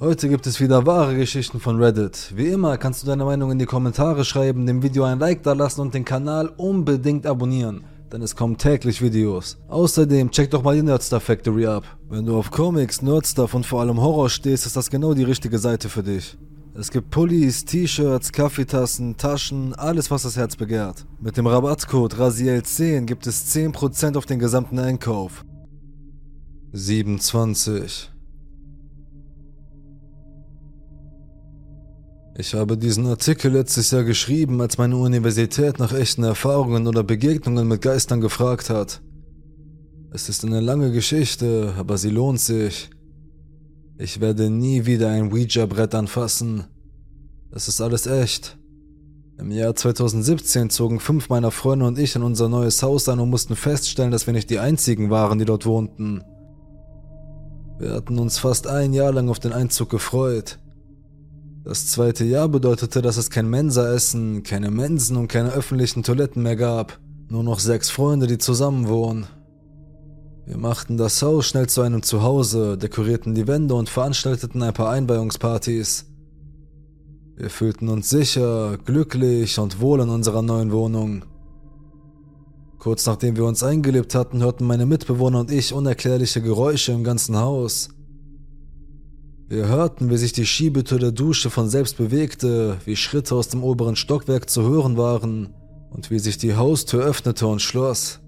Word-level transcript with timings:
Heute 0.00 0.28
gibt 0.28 0.46
es 0.46 0.60
wieder 0.60 0.86
wahre 0.86 1.16
Geschichten 1.16 1.58
von 1.58 1.82
Reddit. 1.82 2.32
Wie 2.36 2.46
immer 2.46 2.78
kannst 2.78 3.02
du 3.02 3.08
deine 3.08 3.24
Meinung 3.24 3.50
in 3.50 3.58
die 3.58 3.66
Kommentare 3.66 4.24
schreiben, 4.24 4.64
dem 4.64 4.80
Video 4.80 5.02
ein 5.02 5.18
Like 5.18 5.42
da 5.42 5.54
lassen 5.54 5.80
und 5.80 5.92
den 5.92 6.04
Kanal 6.04 6.52
unbedingt 6.56 7.26
abonnieren, 7.26 7.82
denn 8.12 8.22
es 8.22 8.36
kommen 8.36 8.56
täglich 8.56 9.02
Videos. 9.02 9.58
Außerdem 9.66 10.30
check 10.30 10.52
doch 10.52 10.62
mal 10.62 10.76
die 10.76 10.84
Nerdstar 10.84 11.18
Factory 11.18 11.66
ab. 11.66 11.82
Wenn 12.08 12.26
du 12.26 12.38
auf 12.38 12.52
Comics, 12.52 13.02
Nerdstuff 13.02 13.54
und 13.54 13.66
vor 13.66 13.80
allem 13.80 14.00
Horror 14.00 14.30
stehst, 14.30 14.66
ist 14.66 14.76
das 14.76 14.88
genau 14.88 15.14
die 15.14 15.24
richtige 15.24 15.58
Seite 15.58 15.88
für 15.88 16.04
dich. 16.04 16.38
Es 16.74 16.92
gibt 16.92 17.10
Pullis, 17.10 17.64
T-Shirts, 17.64 18.30
Kaffeetassen, 18.30 19.16
Taschen, 19.16 19.74
alles 19.74 20.12
was 20.12 20.22
das 20.22 20.36
Herz 20.36 20.54
begehrt. 20.54 21.06
Mit 21.20 21.36
dem 21.36 21.48
Rabattcode 21.48 22.14
RASIEL10 22.14 23.04
gibt 23.04 23.26
es 23.26 23.52
10% 23.52 24.16
auf 24.16 24.26
den 24.26 24.38
gesamten 24.38 24.78
Einkauf. 24.78 25.44
27 26.70 28.12
Ich 32.40 32.54
habe 32.54 32.78
diesen 32.78 33.04
Artikel 33.06 33.50
letztes 33.50 33.90
Jahr 33.90 34.04
geschrieben, 34.04 34.60
als 34.60 34.78
meine 34.78 34.96
Universität 34.96 35.80
nach 35.80 35.92
echten 35.92 36.22
Erfahrungen 36.22 36.86
oder 36.86 37.02
Begegnungen 37.02 37.66
mit 37.66 37.82
Geistern 37.82 38.20
gefragt 38.20 38.70
hat. 38.70 39.02
Es 40.12 40.28
ist 40.28 40.44
eine 40.44 40.60
lange 40.60 40.92
Geschichte, 40.92 41.74
aber 41.76 41.98
sie 41.98 42.10
lohnt 42.10 42.38
sich. 42.38 42.90
Ich 43.98 44.20
werde 44.20 44.50
nie 44.50 44.86
wieder 44.86 45.08
ein 45.08 45.32
Ouija-Brett 45.32 45.96
anfassen. 45.96 46.62
Das 47.50 47.66
ist 47.66 47.80
alles 47.80 48.06
echt. 48.06 48.56
Im 49.36 49.50
Jahr 49.50 49.74
2017 49.74 50.70
zogen 50.70 51.00
fünf 51.00 51.28
meiner 51.28 51.50
Freunde 51.50 51.86
und 51.86 51.98
ich 51.98 52.14
in 52.14 52.22
unser 52.22 52.48
neues 52.48 52.84
Haus 52.84 53.08
ein 53.08 53.18
und 53.18 53.30
mussten 53.30 53.56
feststellen, 53.56 54.12
dass 54.12 54.28
wir 54.28 54.32
nicht 54.32 54.48
die 54.48 54.60
einzigen 54.60 55.10
waren, 55.10 55.40
die 55.40 55.44
dort 55.44 55.66
wohnten. 55.66 56.22
Wir 57.80 57.94
hatten 57.94 58.16
uns 58.20 58.38
fast 58.38 58.68
ein 58.68 58.92
Jahr 58.92 59.12
lang 59.12 59.28
auf 59.28 59.40
den 59.40 59.52
Einzug 59.52 59.90
gefreut. 59.90 60.60
Das 61.68 61.86
zweite 61.86 62.24
Jahr 62.24 62.48
bedeutete, 62.48 63.02
dass 63.02 63.18
es 63.18 63.28
kein 63.28 63.50
Mensaessen, 63.50 64.42
keine 64.42 64.70
Mensen 64.70 65.18
und 65.18 65.28
keine 65.28 65.50
öffentlichen 65.50 66.02
Toiletten 66.02 66.42
mehr 66.42 66.56
gab. 66.56 66.98
Nur 67.28 67.42
noch 67.42 67.58
sechs 67.58 67.90
Freunde, 67.90 68.26
die 68.26 68.38
zusammen 68.38 68.88
wohnen. 68.88 69.26
Wir 70.46 70.56
machten 70.56 70.96
das 70.96 71.20
Haus 71.20 71.44
schnell 71.44 71.68
zu 71.68 71.82
einem 71.82 72.02
Zuhause, 72.02 72.78
dekorierten 72.78 73.34
die 73.34 73.46
Wände 73.46 73.74
und 73.74 73.90
veranstalteten 73.90 74.62
ein 74.62 74.72
paar 74.72 74.88
Einweihungspartys. 74.88 76.06
Wir 77.36 77.50
fühlten 77.50 77.90
uns 77.90 78.08
sicher, 78.08 78.78
glücklich 78.78 79.58
und 79.58 79.78
wohl 79.78 80.00
in 80.00 80.08
unserer 80.08 80.40
neuen 80.40 80.72
Wohnung. 80.72 81.26
Kurz 82.78 83.04
nachdem 83.04 83.36
wir 83.36 83.44
uns 83.44 83.62
eingelebt 83.62 84.14
hatten, 84.14 84.42
hörten 84.42 84.64
meine 84.64 84.86
Mitbewohner 84.86 85.40
und 85.40 85.50
ich 85.50 85.74
unerklärliche 85.74 86.40
Geräusche 86.40 86.92
im 86.92 87.04
ganzen 87.04 87.36
Haus. 87.36 87.90
Wir 89.48 89.66
hörten, 89.66 90.10
wie 90.10 90.18
sich 90.18 90.34
die 90.34 90.44
Schiebetür 90.44 90.98
der 90.98 91.10
Dusche 91.10 91.48
von 91.48 91.70
selbst 91.70 91.96
bewegte, 91.96 92.76
wie 92.84 92.96
Schritte 92.96 93.34
aus 93.34 93.48
dem 93.48 93.64
oberen 93.64 93.96
Stockwerk 93.96 94.50
zu 94.50 94.62
hören 94.62 94.98
waren 94.98 95.54
und 95.88 96.10
wie 96.10 96.18
sich 96.18 96.36
die 96.36 96.54
Haustür 96.54 97.02
öffnete 97.02 97.46
und 97.46 97.62
schloss. 97.62 98.20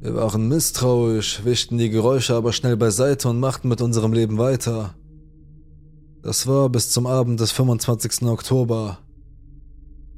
Wir 0.00 0.16
waren 0.16 0.48
misstrauisch, 0.48 1.44
wischten 1.44 1.78
die 1.78 1.88
Geräusche 1.88 2.34
aber 2.34 2.52
schnell 2.52 2.76
beiseite 2.76 3.28
und 3.28 3.38
machten 3.38 3.68
mit 3.68 3.80
unserem 3.80 4.12
Leben 4.12 4.38
weiter. 4.38 4.96
Das 6.20 6.48
war 6.48 6.68
bis 6.68 6.90
zum 6.90 7.06
Abend 7.06 7.38
des 7.38 7.52
25. 7.52 8.22
Oktober. 8.22 8.98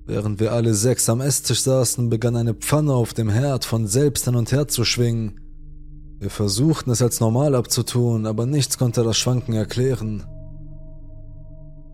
Während 0.07 0.41
wir 0.41 0.53
alle 0.53 0.73
sechs 0.73 1.11
am 1.11 1.21
Esstisch 1.21 1.61
saßen, 1.61 2.09
begann 2.09 2.37
eine 2.37 2.55
Pfanne 2.55 2.95
auf 2.95 3.13
dem 3.13 3.29
Herd 3.29 3.67
von 3.67 3.87
selbst 3.87 4.25
hin 4.25 4.35
und 4.35 4.51
her 4.51 4.67
zu 4.67 4.85
schwingen 4.85 5.41
wir 6.27 6.31
versuchten 6.31 6.91
es 6.91 7.03
als 7.03 7.21
normal 7.21 7.55
abzutun, 7.55 8.27
aber 8.27 8.47
nichts 8.47 8.79
konnte 8.79 9.05
das 9.05 9.17
Schwanken 9.17 9.53
erklären. 9.53 10.25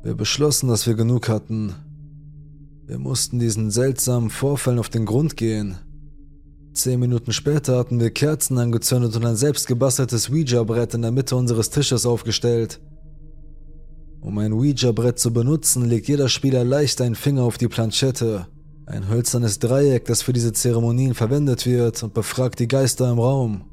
Wir 0.03 0.15
beschlossen, 0.15 0.69
dass 0.69 0.87
wir 0.87 0.95
genug 0.95 1.29
hatten. 1.29 1.75
Wir 2.87 2.99
mussten 2.99 3.39
diesen 3.39 3.71
seltsamen 3.71 4.31
Vorfällen 4.31 4.79
auf 4.79 4.89
den 4.89 5.05
Grund 5.05 5.37
gehen. 5.37 5.77
Zehn 6.73 6.99
Minuten 6.99 7.35
später 7.35 7.77
hatten 7.77 8.01
wir 8.01 8.11
Kerzen 8.11 8.57
angezündet 8.57 9.15
und 9.17 9.27
ein 9.27 9.37
selbstgebasteltes 9.37 10.31
Ouija-Brett 10.31 10.95
in 10.95 11.03
der 11.03 11.11
Mitte 11.11 11.37
unseres 11.37 11.69
Tisches 11.69 12.07
aufgestellt. 12.07 12.81
Um 14.23 14.39
ein 14.39 14.55
Ouija-Brett 14.55 15.19
zu 15.19 15.35
benutzen, 15.35 15.85
legt 15.85 16.09
jeder 16.09 16.31
Spieler 16.31 16.65
leicht 16.65 17.03
einen 17.03 17.17
Finger 17.17 17.43
auf 17.43 17.59
die 17.59 17.69
Planchette, 17.69 18.47
ein 18.87 19.11
hölzernes 19.11 19.59
Dreieck, 19.59 20.07
das 20.07 20.23
für 20.23 20.33
diese 20.33 20.55
Zeremonien 20.55 21.13
verwendet 21.13 21.67
wird, 21.67 22.03
und 22.03 22.15
befragt 22.15 22.61
die 22.61 22.69
Geister 22.69 23.11
im 23.11 23.19
Raum. 23.19 23.65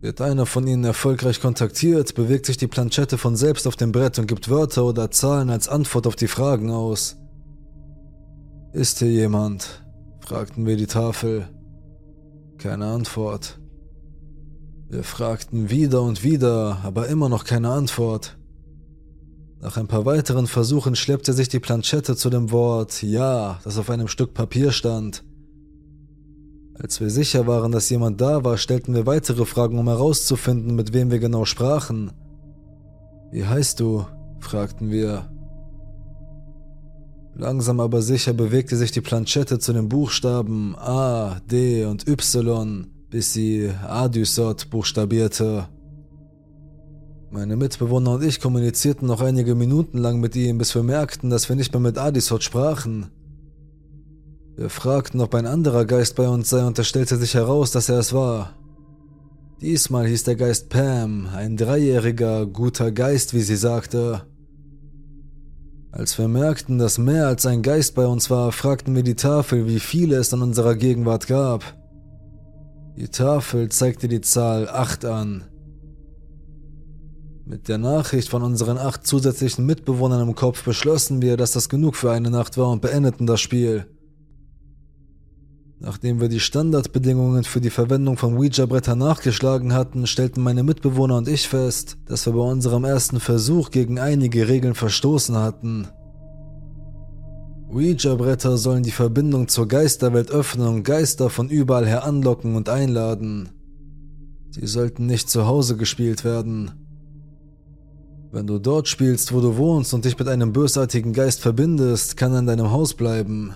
Wird 0.00 0.22
einer 0.22 0.46
von 0.46 0.66
ihnen 0.66 0.84
erfolgreich 0.84 1.42
kontaktiert, 1.42 2.14
bewegt 2.14 2.46
sich 2.46 2.56
die 2.56 2.66
Planchette 2.66 3.18
von 3.18 3.36
selbst 3.36 3.66
auf 3.66 3.76
dem 3.76 3.92
Brett 3.92 4.18
und 4.18 4.26
gibt 4.26 4.48
Wörter 4.48 4.86
oder 4.86 5.10
Zahlen 5.10 5.50
als 5.50 5.68
Antwort 5.68 6.06
auf 6.06 6.16
die 6.16 6.28
Fragen 6.28 6.70
aus. 6.70 7.16
Ist 8.72 9.00
hier 9.00 9.10
jemand? 9.10 9.84
fragten 10.20 10.64
wir 10.64 10.76
die 10.76 10.86
Tafel. 10.86 11.48
Keine 12.56 12.86
Antwort. 12.86 13.58
Wir 14.88 15.04
fragten 15.04 15.68
wieder 15.68 16.02
und 16.02 16.24
wieder, 16.24 16.78
aber 16.82 17.08
immer 17.08 17.28
noch 17.28 17.44
keine 17.44 17.70
Antwort. 17.70 18.38
Nach 19.60 19.76
ein 19.76 19.86
paar 19.86 20.06
weiteren 20.06 20.46
Versuchen 20.46 20.96
schleppte 20.96 21.34
sich 21.34 21.50
die 21.50 21.60
Planchette 21.60 22.16
zu 22.16 22.30
dem 22.30 22.50
Wort 22.50 23.02
Ja, 23.02 23.60
das 23.64 23.76
auf 23.76 23.90
einem 23.90 24.08
Stück 24.08 24.32
Papier 24.32 24.72
stand. 24.72 25.24
Als 26.82 26.98
wir 26.98 27.10
sicher 27.10 27.46
waren, 27.46 27.72
dass 27.72 27.90
jemand 27.90 28.22
da 28.22 28.42
war, 28.42 28.56
stellten 28.56 28.94
wir 28.94 29.04
weitere 29.04 29.44
Fragen, 29.44 29.78
um 29.78 29.86
herauszufinden, 29.86 30.74
mit 30.74 30.94
wem 30.94 31.10
wir 31.10 31.18
genau 31.18 31.44
sprachen. 31.44 32.12
Wie 33.30 33.44
heißt 33.44 33.80
du? 33.80 34.06
fragten 34.38 34.90
wir. 34.90 35.30
Langsam 37.34 37.80
aber 37.80 38.00
sicher 38.00 38.32
bewegte 38.32 38.76
sich 38.76 38.92
die 38.92 39.02
Planchette 39.02 39.58
zu 39.58 39.74
den 39.74 39.90
Buchstaben 39.90 40.74
A, 40.78 41.40
D 41.50 41.84
und 41.84 42.08
Y, 42.08 42.86
bis 43.10 43.34
sie 43.34 43.70
Adysot 43.86 44.70
buchstabierte. 44.70 45.68
Meine 47.30 47.56
Mitbewohner 47.56 48.12
und 48.12 48.24
ich 48.24 48.40
kommunizierten 48.40 49.06
noch 49.06 49.20
einige 49.20 49.54
Minuten 49.54 49.98
lang 49.98 50.18
mit 50.18 50.34
ihm, 50.34 50.56
bis 50.56 50.74
wir 50.74 50.82
merkten, 50.82 51.28
dass 51.28 51.48
wir 51.50 51.56
nicht 51.56 51.72
mehr 51.72 51.80
mit 51.80 51.98
Adysot 51.98 52.42
sprachen. 52.42 53.10
Wir 54.60 54.68
fragten, 54.68 55.22
ob 55.22 55.34
ein 55.34 55.46
anderer 55.46 55.86
Geist 55.86 56.16
bei 56.16 56.28
uns 56.28 56.50
sei 56.50 56.62
und 56.66 56.78
es 56.78 56.86
stellte 56.86 57.16
sich 57.16 57.32
heraus, 57.32 57.70
dass 57.70 57.88
er 57.88 57.98
es 57.98 58.12
war. 58.12 58.58
Diesmal 59.62 60.06
hieß 60.06 60.24
der 60.24 60.36
Geist 60.36 60.68
Pam, 60.68 61.28
ein 61.34 61.56
dreijähriger, 61.56 62.44
guter 62.44 62.92
Geist, 62.92 63.32
wie 63.32 63.40
sie 63.40 63.56
sagte. 63.56 64.26
Als 65.92 66.18
wir 66.18 66.28
merkten, 66.28 66.76
dass 66.76 66.98
mehr 66.98 67.26
als 67.26 67.46
ein 67.46 67.62
Geist 67.62 67.94
bei 67.94 68.04
uns 68.04 68.28
war, 68.28 68.52
fragten 68.52 68.94
wir 68.94 69.02
die 69.02 69.14
Tafel, 69.14 69.66
wie 69.66 69.80
viele 69.80 70.16
es 70.16 70.30
in 70.30 70.42
unserer 70.42 70.74
Gegenwart 70.74 71.26
gab. 71.26 71.64
Die 72.98 73.08
Tafel 73.08 73.70
zeigte 73.70 74.08
die 74.08 74.20
Zahl 74.20 74.68
8 74.68 75.06
an. 75.06 75.44
Mit 77.46 77.68
der 77.68 77.78
Nachricht 77.78 78.28
von 78.28 78.42
unseren 78.42 78.76
acht 78.76 79.06
zusätzlichen 79.06 79.64
Mitbewohnern 79.64 80.28
im 80.28 80.34
Kopf 80.34 80.62
beschlossen 80.64 81.22
wir, 81.22 81.38
dass 81.38 81.52
das 81.52 81.70
genug 81.70 81.96
für 81.96 82.12
eine 82.12 82.28
Nacht 82.28 82.58
war 82.58 82.68
und 82.68 82.82
beendeten 82.82 83.26
das 83.26 83.40
Spiel. 83.40 83.86
Nachdem 85.82 86.20
wir 86.20 86.28
die 86.28 86.40
Standardbedingungen 86.40 87.44
für 87.44 87.62
die 87.62 87.70
Verwendung 87.70 88.18
von 88.18 88.36
Ouija-Brettern 88.36 88.98
nachgeschlagen 88.98 89.72
hatten, 89.72 90.06
stellten 90.06 90.42
meine 90.42 90.62
Mitbewohner 90.62 91.16
und 91.16 91.26
ich 91.26 91.48
fest, 91.48 91.96
dass 92.04 92.26
wir 92.26 92.34
bei 92.34 92.40
unserem 92.40 92.84
ersten 92.84 93.18
Versuch 93.18 93.70
gegen 93.70 93.98
einige 93.98 94.46
Regeln 94.46 94.74
verstoßen 94.74 95.36
hatten. 95.36 95.88
Ouija-Bretter 97.70 98.58
sollen 98.58 98.82
die 98.82 98.90
Verbindung 98.90 99.48
zur 99.48 99.68
Geisterwelt 99.68 100.30
öffnen 100.30 100.68
und 100.68 100.82
Geister 100.82 101.30
von 101.30 101.48
überall 101.48 101.86
her 101.86 102.04
anlocken 102.04 102.56
und 102.56 102.68
einladen. 102.68 103.48
Sie 104.50 104.66
sollten 104.66 105.06
nicht 105.06 105.30
zu 105.30 105.46
Hause 105.46 105.78
gespielt 105.78 106.24
werden. 106.24 106.72
Wenn 108.32 108.46
du 108.46 108.58
dort 108.58 108.86
spielst, 108.86 109.32
wo 109.32 109.40
du 109.40 109.56
wohnst 109.56 109.94
und 109.94 110.04
dich 110.04 110.18
mit 110.18 110.28
einem 110.28 110.52
bösartigen 110.52 111.14
Geist 111.14 111.40
verbindest, 111.40 112.18
kann 112.18 112.32
er 112.32 112.40
in 112.40 112.46
deinem 112.46 112.70
Haus 112.70 112.92
bleiben. 112.92 113.54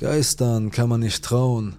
Geistern 0.00 0.70
kann 0.70 0.88
man 0.88 1.00
nicht 1.00 1.22
trauen. 1.22 1.76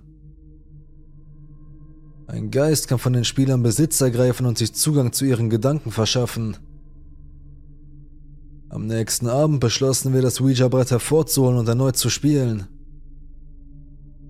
Ein 2.28 2.52
Geist 2.52 2.88
kann 2.88 3.00
von 3.00 3.14
den 3.14 3.26
Spielern 3.26 3.64
Besitz 3.64 4.00
ergreifen 4.00 4.46
und 4.46 4.60
sich 4.60 4.76
Zugang 4.76 5.12
zu 5.12 5.26
ihren 5.26 5.50
Gedanken 5.50 5.90
verschaffen. 5.90 6.56
Am 8.70 8.86
nächsten 8.86 9.26
Abend 9.28 9.60
beschlossen 9.60 10.14
wir, 10.14 10.22
das 10.22 10.40
Ouija-Brett 10.40 10.92
hervorzuholen 10.92 11.58
und 11.58 11.68
erneut 11.68 11.98
zu 11.98 12.12
spielen. 12.12 12.68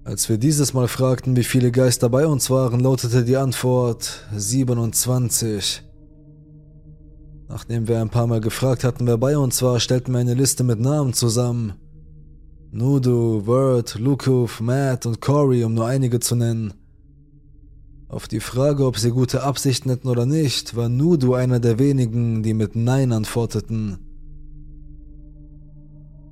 Als 0.06 0.30
wir 0.30 0.38
dieses 0.38 0.74
Mal 0.74 0.88
fragten, 0.88 1.36
wie 1.36 1.44
viele 1.44 1.70
Geister 1.70 2.08
bei 2.08 2.26
uns 2.26 2.50
waren, 2.50 2.80
lautete 2.80 3.26
die 3.26 3.36
Antwort 3.36 4.26
27. 4.34 5.84
Nachdem 7.50 7.90
wir 7.90 8.00
ein 8.00 8.10
paar 8.10 8.28
Mal 8.28 8.40
gefragt 8.40 8.86
hatten, 8.86 9.06
wer 9.06 9.18
bei 9.18 9.38
uns 9.38 9.62
war, 9.62 9.82
stellten 9.82 10.14
wir 10.14 10.20
eine 10.20 10.34
Liste 10.34 10.64
mit 10.64 10.80
Namen 10.80 11.12
zusammen. 11.12 11.74
Nudu, 12.74 13.46
Word, 13.46 14.00
Lukuf, 14.00 14.62
Matt 14.62 15.06
und 15.06 15.20
Corey, 15.20 15.66
um 15.66 15.74
nur 15.74 15.88
einige 15.88 16.22
zu 16.22 16.38
nennen. 16.38 16.74
Auf 18.08 18.30
die 18.30 18.40
Frage, 18.40 18.86
ob 18.86 18.98
sie 18.98 19.12
gute 19.12 19.44
Absichten 19.44 19.90
hätten 19.90 20.08
oder 20.08 20.26
nicht, 20.26 20.74
war 20.78 20.88
Nudu 20.88 21.34
einer 21.34 21.60
der 21.60 21.80
wenigen, 21.80 22.44
die 22.44 22.54
mit 22.54 22.78
Nein 22.78 23.12
antworteten. 23.12 24.00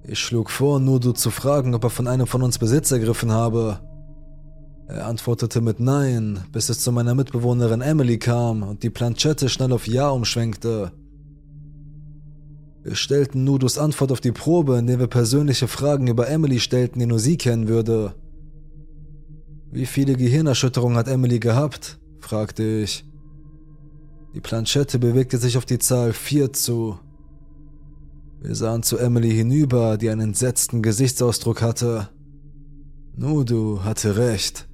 Ich 0.08 0.20
schlug 0.20 0.50
vor, 0.50 0.80
Nudu 0.80 1.12
zu 1.12 1.30
fragen, 1.30 1.76
ob 1.76 1.84
er 1.84 1.90
von 1.90 2.08
einem 2.08 2.26
von 2.26 2.42
uns 2.42 2.58
Besitz 2.58 2.90
ergriffen 2.92 3.34
habe. 3.34 3.82
Er 4.88 5.08
antwortete 5.08 5.60
mit 5.60 5.82
Nein, 5.82 6.40
bis 6.54 6.70
es 6.70 6.80
zu 6.80 6.94
meiner 6.94 7.16
Mitbewohnerin 7.16 7.82
Emily 7.82 8.18
kam 8.18 8.64
und 8.64 8.82
die 8.82 8.90
Planchette 8.90 9.50
schnell 9.50 9.74
auf 9.74 9.88
Ja 9.88 10.08
umschwenkte. 10.10 10.94
Wir 12.84 12.96
stellten 12.96 13.44
Nudus 13.44 13.78
Antwort 13.78 14.12
auf 14.12 14.22
die 14.22 14.32
Probe, 14.32 14.78
indem 14.78 15.00
wir 15.00 15.08
persönliche 15.08 15.68
Fragen 15.68 16.08
über 16.08 16.30
Emily 16.30 16.60
stellten, 16.60 17.00
die 17.00 17.06
nur 17.06 17.20
sie 17.20 17.38
kennen 17.38 17.68
würde. 17.68 18.16
Wie 19.72 19.86
viele 19.86 20.16
Gehirnerschütterungen 20.16 20.98
hat 20.98 21.08
Emily 21.08 21.40
gehabt? 21.40 22.00
fragte 22.20 22.64
ich. 22.64 23.06
Die 24.34 24.42
Planchette 24.42 25.00
bewegte 25.00 25.38
sich 25.38 25.58
auf 25.58 25.66
die 25.66 25.80
Zahl 25.80 26.14
4 26.14 26.54
zu. 26.54 27.00
Wir 28.42 28.56
sahen 28.56 28.84
zu 28.84 28.98
Emily 28.98 29.32
hinüber, 29.32 29.98
die 29.98 30.10
einen 30.10 30.30
entsetzten 30.30 30.82
Gesichtsausdruck 30.82 31.62
hatte. 31.62 32.10
Nudu 33.16 33.84
hatte 33.84 34.16
recht. 34.16 34.69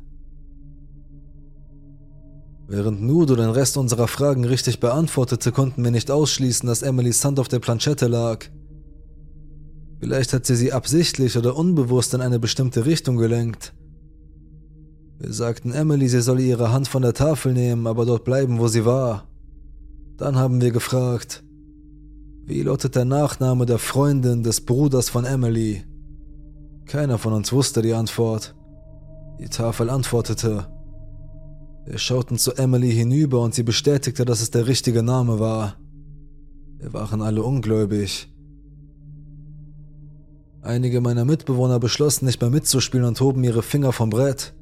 Während 2.67 3.01
Nudo 3.01 3.35
den 3.35 3.51
Rest 3.51 3.77
unserer 3.77 4.07
Fragen 4.07 4.43
richtig 4.43 4.79
beantwortete, 4.79 5.51
konnten 5.51 5.83
wir 5.83 5.91
nicht 5.91 6.09
ausschließen, 6.09 6.67
dass 6.67 6.81
Emilys 6.81 7.23
Hand 7.23 7.39
auf 7.39 7.47
der 7.47 7.59
Planchette 7.59 8.07
lag. 8.07 8.45
Vielleicht 9.99 10.33
hat 10.33 10.45
sie 10.45 10.55
sie 10.55 10.73
absichtlich 10.73 11.37
oder 11.37 11.55
unbewusst 11.55 12.13
in 12.13 12.21
eine 12.21 12.39
bestimmte 12.39 12.85
Richtung 12.85 13.17
gelenkt. 13.17 13.73
Wir 15.19 15.31
sagten 15.31 15.71
Emily, 15.71 16.09
sie 16.09 16.21
solle 16.21 16.41
ihre 16.41 16.71
Hand 16.71 16.87
von 16.87 17.01
der 17.01 17.13
Tafel 17.13 17.53
nehmen, 17.53 17.87
aber 17.87 18.05
dort 18.05 18.23
bleiben, 18.23 18.59
wo 18.59 18.67
sie 18.67 18.85
war. 18.85 19.27
Dann 20.17 20.35
haben 20.35 20.59
wir 20.59 20.71
gefragt, 20.71 21.43
wie 22.45 22.61
lautet 22.61 22.95
der 22.95 23.05
Nachname 23.05 23.65
der 23.65 23.79
Freundin 23.79 24.43
des 24.43 24.61
Bruders 24.61 25.09
von 25.09 25.25
Emily? 25.25 25.83
Keiner 26.85 27.17
von 27.17 27.33
uns 27.33 27.51
wusste 27.51 27.81
die 27.81 27.93
Antwort. 27.93 28.55
Die 29.39 29.49
Tafel 29.49 29.89
antwortete, 29.89 30.67
wir 31.85 31.97
schauten 31.99 32.37
zu 32.37 32.53
Emily 32.53 32.91
hinüber 32.91 33.41
und 33.41 33.53
sie 33.53 33.63
bestätigte, 33.63 34.25
dass 34.25 34.41
es 34.41 34.51
der 34.51 34.67
richtige 34.67 35.03
Name 35.03 35.39
war. 35.39 35.77
Wir 36.79 36.93
waren 36.93 37.21
alle 37.21 37.43
ungläubig. 37.43 38.27
Einige 40.61 40.99
meiner 40.99 41.25
Mitbewohner 41.25 41.79
beschlossen 41.79 42.25
nicht 42.25 42.41
mehr 42.41 42.49
mitzuspielen 42.49 43.05
und 43.05 43.21
hoben 43.21 43.43
ihre 43.43 43.61
Finger 43.61 43.91
vom 43.91 44.09
Brett. 44.09 44.53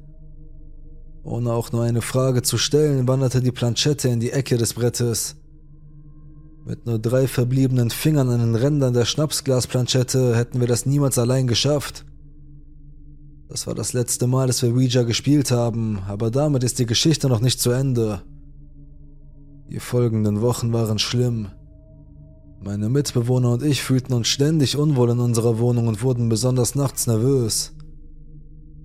Ohne 1.22 1.52
auch 1.52 1.72
nur 1.72 1.82
eine 1.82 2.02
Frage 2.02 2.42
zu 2.42 2.58
stellen, 2.58 3.08
wanderte 3.08 3.40
die 3.40 3.52
Planchette 3.52 4.08
in 4.08 4.20
die 4.20 4.30
Ecke 4.30 4.58
des 4.58 4.74
Brettes. 4.74 5.36
Mit 6.66 6.84
nur 6.84 6.98
drei 6.98 7.26
verbliebenen 7.26 7.90
Fingern 7.90 8.28
an 8.28 8.40
den 8.40 8.54
Rändern 8.54 8.92
der 8.92 9.06
Schnapsglasplanchette 9.06 10.36
hätten 10.36 10.60
wir 10.60 10.66
das 10.66 10.84
niemals 10.84 11.18
allein 11.18 11.46
geschafft. 11.46 12.04
Das 13.48 13.66
war 13.66 13.74
das 13.74 13.92
letzte 13.92 14.26
Mal, 14.26 14.46
dass 14.46 14.62
wir 14.62 14.74
Ouija 14.74 15.02
gespielt 15.02 15.50
haben, 15.50 15.98
aber 16.08 16.30
damit 16.30 16.64
ist 16.64 16.78
die 16.78 16.86
Geschichte 16.86 17.28
noch 17.28 17.40
nicht 17.40 17.60
zu 17.60 17.70
Ende. 17.70 18.22
Die 19.70 19.80
folgenden 19.80 20.40
Wochen 20.40 20.72
waren 20.72 20.98
schlimm. 20.98 21.48
Meine 22.62 22.88
Mitbewohner 22.88 23.52
und 23.52 23.62
ich 23.62 23.82
fühlten 23.82 24.14
uns 24.14 24.28
ständig 24.28 24.76
unwohl 24.76 25.10
in 25.10 25.20
unserer 25.20 25.58
Wohnung 25.58 25.88
und 25.88 26.02
wurden 26.02 26.28
besonders 26.28 26.74
nachts 26.74 27.06
nervös. 27.06 27.72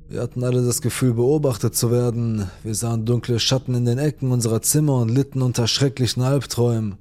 Wir 0.10 0.22
hatten 0.22 0.44
alle 0.44 0.66
das 0.66 0.82
Gefühl, 0.82 1.14
beobachtet 1.14 1.76
zu 1.76 1.92
werden. 1.92 2.50
Wir 2.64 2.76
sahen 2.76 3.06
dunkle 3.06 3.40
Schatten 3.40 3.76
in 3.76 3.86
den 3.86 4.00
Ecken 4.00 4.32
unserer 4.32 4.62
Zimmer 4.62 4.98
und 4.98 5.10
litten 5.10 5.42
unter 5.42 5.68
schrecklichen 5.68 6.24
Albträumen. 6.24 6.98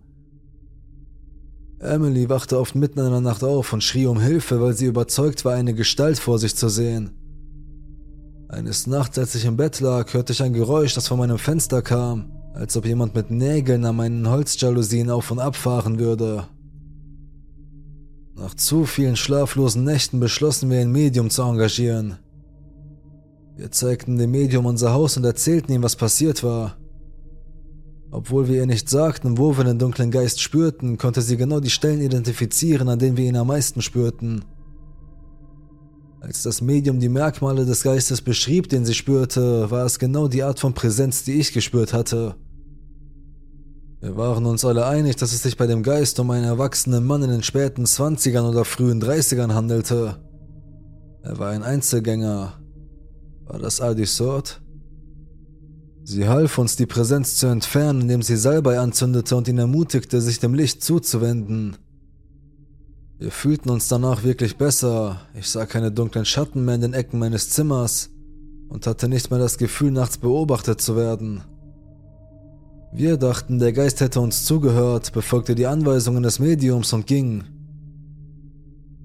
Emily 1.80 2.28
wachte 2.28 2.58
oft 2.58 2.74
mitten 2.74 2.98
in 2.98 3.10
der 3.10 3.20
Nacht 3.20 3.42
auf 3.42 3.72
und 3.72 3.82
schrie 3.82 4.06
um 4.06 4.20
Hilfe, 4.20 4.60
weil 4.60 4.74
sie 4.74 4.86
überzeugt 4.86 5.44
war, 5.44 5.54
eine 5.54 5.74
Gestalt 5.74 6.18
vor 6.18 6.38
sich 6.38 6.54
zu 6.54 6.68
sehen. 6.68 7.12
Eines 8.48 8.86
Nachts, 8.86 9.18
als 9.18 9.34
ich 9.34 9.44
im 9.44 9.58
Bett 9.58 9.78
lag, 9.80 10.14
hörte 10.14 10.32
ich 10.32 10.42
ein 10.42 10.54
Geräusch, 10.54 10.94
das 10.94 11.06
von 11.06 11.18
meinem 11.18 11.36
Fenster 11.36 11.82
kam, 11.82 12.32
als 12.54 12.76
ob 12.78 12.86
jemand 12.86 13.14
mit 13.14 13.30
Nägeln 13.30 13.84
an 13.84 13.96
meinen 13.96 14.28
Holzjalousien 14.28 15.10
auf 15.10 15.30
und 15.30 15.38
abfahren 15.38 15.98
würde. 15.98 16.48
Nach 18.34 18.54
zu 18.54 18.86
vielen 18.86 19.16
schlaflosen 19.16 19.84
Nächten 19.84 20.18
beschlossen 20.18 20.70
wir, 20.70 20.80
ein 20.80 20.90
Medium 20.90 21.28
zu 21.28 21.42
engagieren. 21.42 22.16
Wir 23.56 23.70
zeigten 23.70 24.16
dem 24.16 24.30
Medium 24.30 24.64
unser 24.64 24.94
Haus 24.94 25.18
und 25.18 25.24
erzählten 25.24 25.72
ihm, 25.72 25.82
was 25.82 25.96
passiert 25.96 26.42
war. 26.42 26.78
Obwohl 28.10 28.48
wir 28.48 28.56
ihr 28.56 28.66
nicht 28.66 28.88
sagten, 28.88 29.36
wo 29.36 29.58
wir 29.58 29.64
den 29.64 29.78
dunklen 29.78 30.10
Geist 30.10 30.40
spürten, 30.40 30.96
konnte 30.96 31.20
sie 31.20 31.36
genau 31.36 31.60
die 31.60 31.68
Stellen 31.68 32.00
identifizieren, 32.00 32.88
an 32.88 32.98
denen 32.98 33.18
wir 33.18 33.26
ihn 33.26 33.36
am 33.36 33.48
meisten 33.48 33.82
spürten. 33.82 34.44
Als 36.20 36.42
das 36.42 36.60
Medium 36.60 36.98
die 36.98 37.08
Merkmale 37.08 37.64
des 37.64 37.84
Geistes 37.84 38.20
beschrieb, 38.20 38.68
den 38.68 38.84
sie 38.84 38.94
spürte, 38.94 39.70
war 39.70 39.84
es 39.84 39.98
genau 39.98 40.26
die 40.26 40.42
Art 40.42 40.58
von 40.58 40.74
Präsenz, 40.74 41.22
die 41.22 41.34
ich 41.34 41.52
gespürt 41.52 41.92
hatte. 41.92 42.34
Wir 44.00 44.16
waren 44.16 44.46
uns 44.46 44.64
alle 44.64 44.86
einig, 44.86 45.16
dass 45.16 45.32
es 45.32 45.42
sich 45.42 45.56
bei 45.56 45.66
dem 45.66 45.82
Geist 45.82 46.18
um 46.18 46.30
einen 46.30 46.44
erwachsenen 46.44 47.04
Mann 47.04 47.22
in 47.22 47.30
den 47.30 47.42
späten 47.42 47.86
Zwanzigern 47.86 48.46
oder 48.46 48.64
frühen 48.64 49.00
Dreißigern 49.00 49.54
handelte. 49.54 50.16
Er 51.22 51.38
war 51.38 51.50
ein 51.50 51.62
Einzelgänger. 51.62 52.60
War 53.44 53.58
das 53.58 53.80
Adi 53.80 54.04
Sort? 54.04 54.60
Sie 56.04 56.26
half 56.26 56.58
uns, 56.58 56.76
die 56.76 56.86
Präsenz 56.86 57.36
zu 57.36 57.46
entfernen, 57.46 58.02
indem 58.02 58.22
sie 58.22 58.36
Salbei 58.36 58.78
anzündete 58.78 59.36
und 59.36 59.46
ihn 59.46 59.58
ermutigte, 59.58 60.20
sich 60.20 60.40
dem 60.40 60.54
Licht 60.54 60.82
zuzuwenden. 60.82 61.76
Wir 63.20 63.32
fühlten 63.32 63.70
uns 63.70 63.88
danach 63.88 64.22
wirklich 64.22 64.56
besser. 64.56 65.20
Ich 65.34 65.48
sah 65.48 65.66
keine 65.66 65.90
dunklen 65.90 66.24
Schatten 66.24 66.64
mehr 66.64 66.76
in 66.76 66.82
den 66.82 66.94
Ecken 66.94 67.18
meines 67.18 67.50
Zimmers 67.50 68.10
und 68.68 68.86
hatte 68.86 69.08
nicht 69.08 69.30
mehr 69.30 69.40
das 69.40 69.58
Gefühl, 69.58 69.90
nachts 69.90 70.18
beobachtet 70.18 70.80
zu 70.80 70.94
werden. 70.94 71.42
Wir 72.92 73.16
dachten, 73.16 73.58
der 73.58 73.72
Geist 73.72 74.00
hätte 74.00 74.20
uns 74.20 74.44
zugehört, 74.44 75.12
befolgte 75.12 75.56
die 75.56 75.66
Anweisungen 75.66 76.22
des 76.22 76.38
Mediums 76.38 76.92
und 76.92 77.08
ging. 77.08 77.42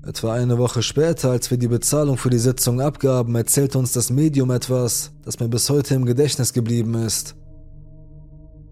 Etwa 0.06 0.34
eine 0.34 0.60
Woche 0.60 0.84
später, 0.84 1.32
als 1.32 1.50
wir 1.50 1.58
die 1.58 1.68
Bezahlung 1.68 2.18
für 2.18 2.30
die 2.30 2.38
Sitzung 2.38 2.82
abgaben, 2.82 3.34
erzählte 3.36 3.80
uns 3.80 3.94
das 3.94 4.12
Medium 4.12 4.52
etwas, 4.52 5.12
das 5.24 5.40
mir 5.40 5.48
bis 5.48 5.70
heute 5.72 5.96
im 5.96 6.06
Gedächtnis 6.06 6.54
geblieben 6.54 6.94
ist. 6.94 7.36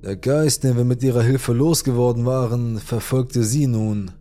Der 0.03 0.17
Geist, 0.17 0.63
den 0.63 0.77
wir 0.77 0.85
mit 0.85 1.01
ihrer 1.01 1.23
Hilfe 1.23 1.53
losgeworden 1.53 2.25
waren, 2.25 2.79
verfolgte 2.79 3.43
sie 3.43 3.65
nun. 3.65 4.11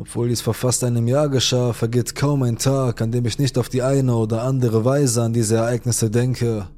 Obwohl 0.00 0.30
dies 0.30 0.40
vor 0.40 0.54
fast 0.54 0.82
einem 0.82 1.06
Jahr 1.08 1.28
geschah, 1.28 1.74
vergeht 1.74 2.14
kaum 2.14 2.42
ein 2.42 2.56
Tag, 2.56 3.02
an 3.02 3.12
dem 3.12 3.26
ich 3.26 3.38
nicht 3.38 3.58
auf 3.58 3.68
die 3.68 3.82
eine 3.82 4.16
oder 4.16 4.44
andere 4.44 4.82
Weise 4.82 5.22
an 5.22 5.34
diese 5.34 5.56
Ereignisse 5.56 6.10
denke. 6.10 6.68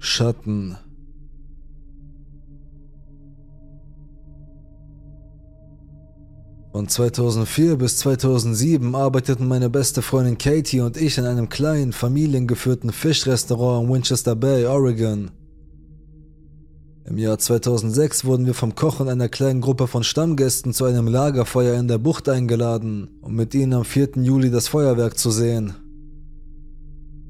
Schatten 0.00 0.76
Von 6.72 6.88
2004 6.88 7.76
bis 7.76 7.98
2007 7.98 8.96
arbeiteten 8.96 9.46
meine 9.46 9.70
beste 9.70 10.02
Freundin 10.02 10.38
Katie 10.38 10.80
und 10.80 10.96
ich 10.96 11.18
in 11.18 11.24
einem 11.24 11.48
kleinen, 11.48 11.92
familiengeführten 11.92 12.90
Fischrestaurant 12.90 13.86
in 13.86 13.94
Winchester 13.94 14.34
Bay, 14.34 14.66
Oregon. 14.66 15.30
Im 17.06 17.18
Jahr 17.18 17.38
2006 17.38 18.24
wurden 18.24 18.46
wir 18.46 18.54
vom 18.54 18.74
Koch 18.74 18.98
und 18.98 19.10
einer 19.10 19.28
kleinen 19.28 19.60
Gruppe 19.60 19.86
von 19.86 20.02
Stammgästen 20.02 20.72
zu 20.72 20.86
einem 20.86 21.06
Lagerfeuer 21.06 21.78
in 21.78 21.86
der 21.86 21.98
Bucht 21.98 22.30
eingeladen, 22.30 23.18
um 23.20 23.34
mit 23.34 23.54
ihnen 23.54 23.74
am 23.74 23.84
4. 23.84 24.12
Juli 24.22 24.50
das 24.50 24.68
Feuerwerk 24.68 25.18
zu 25.18 25.30
sehen. 25.30 25.74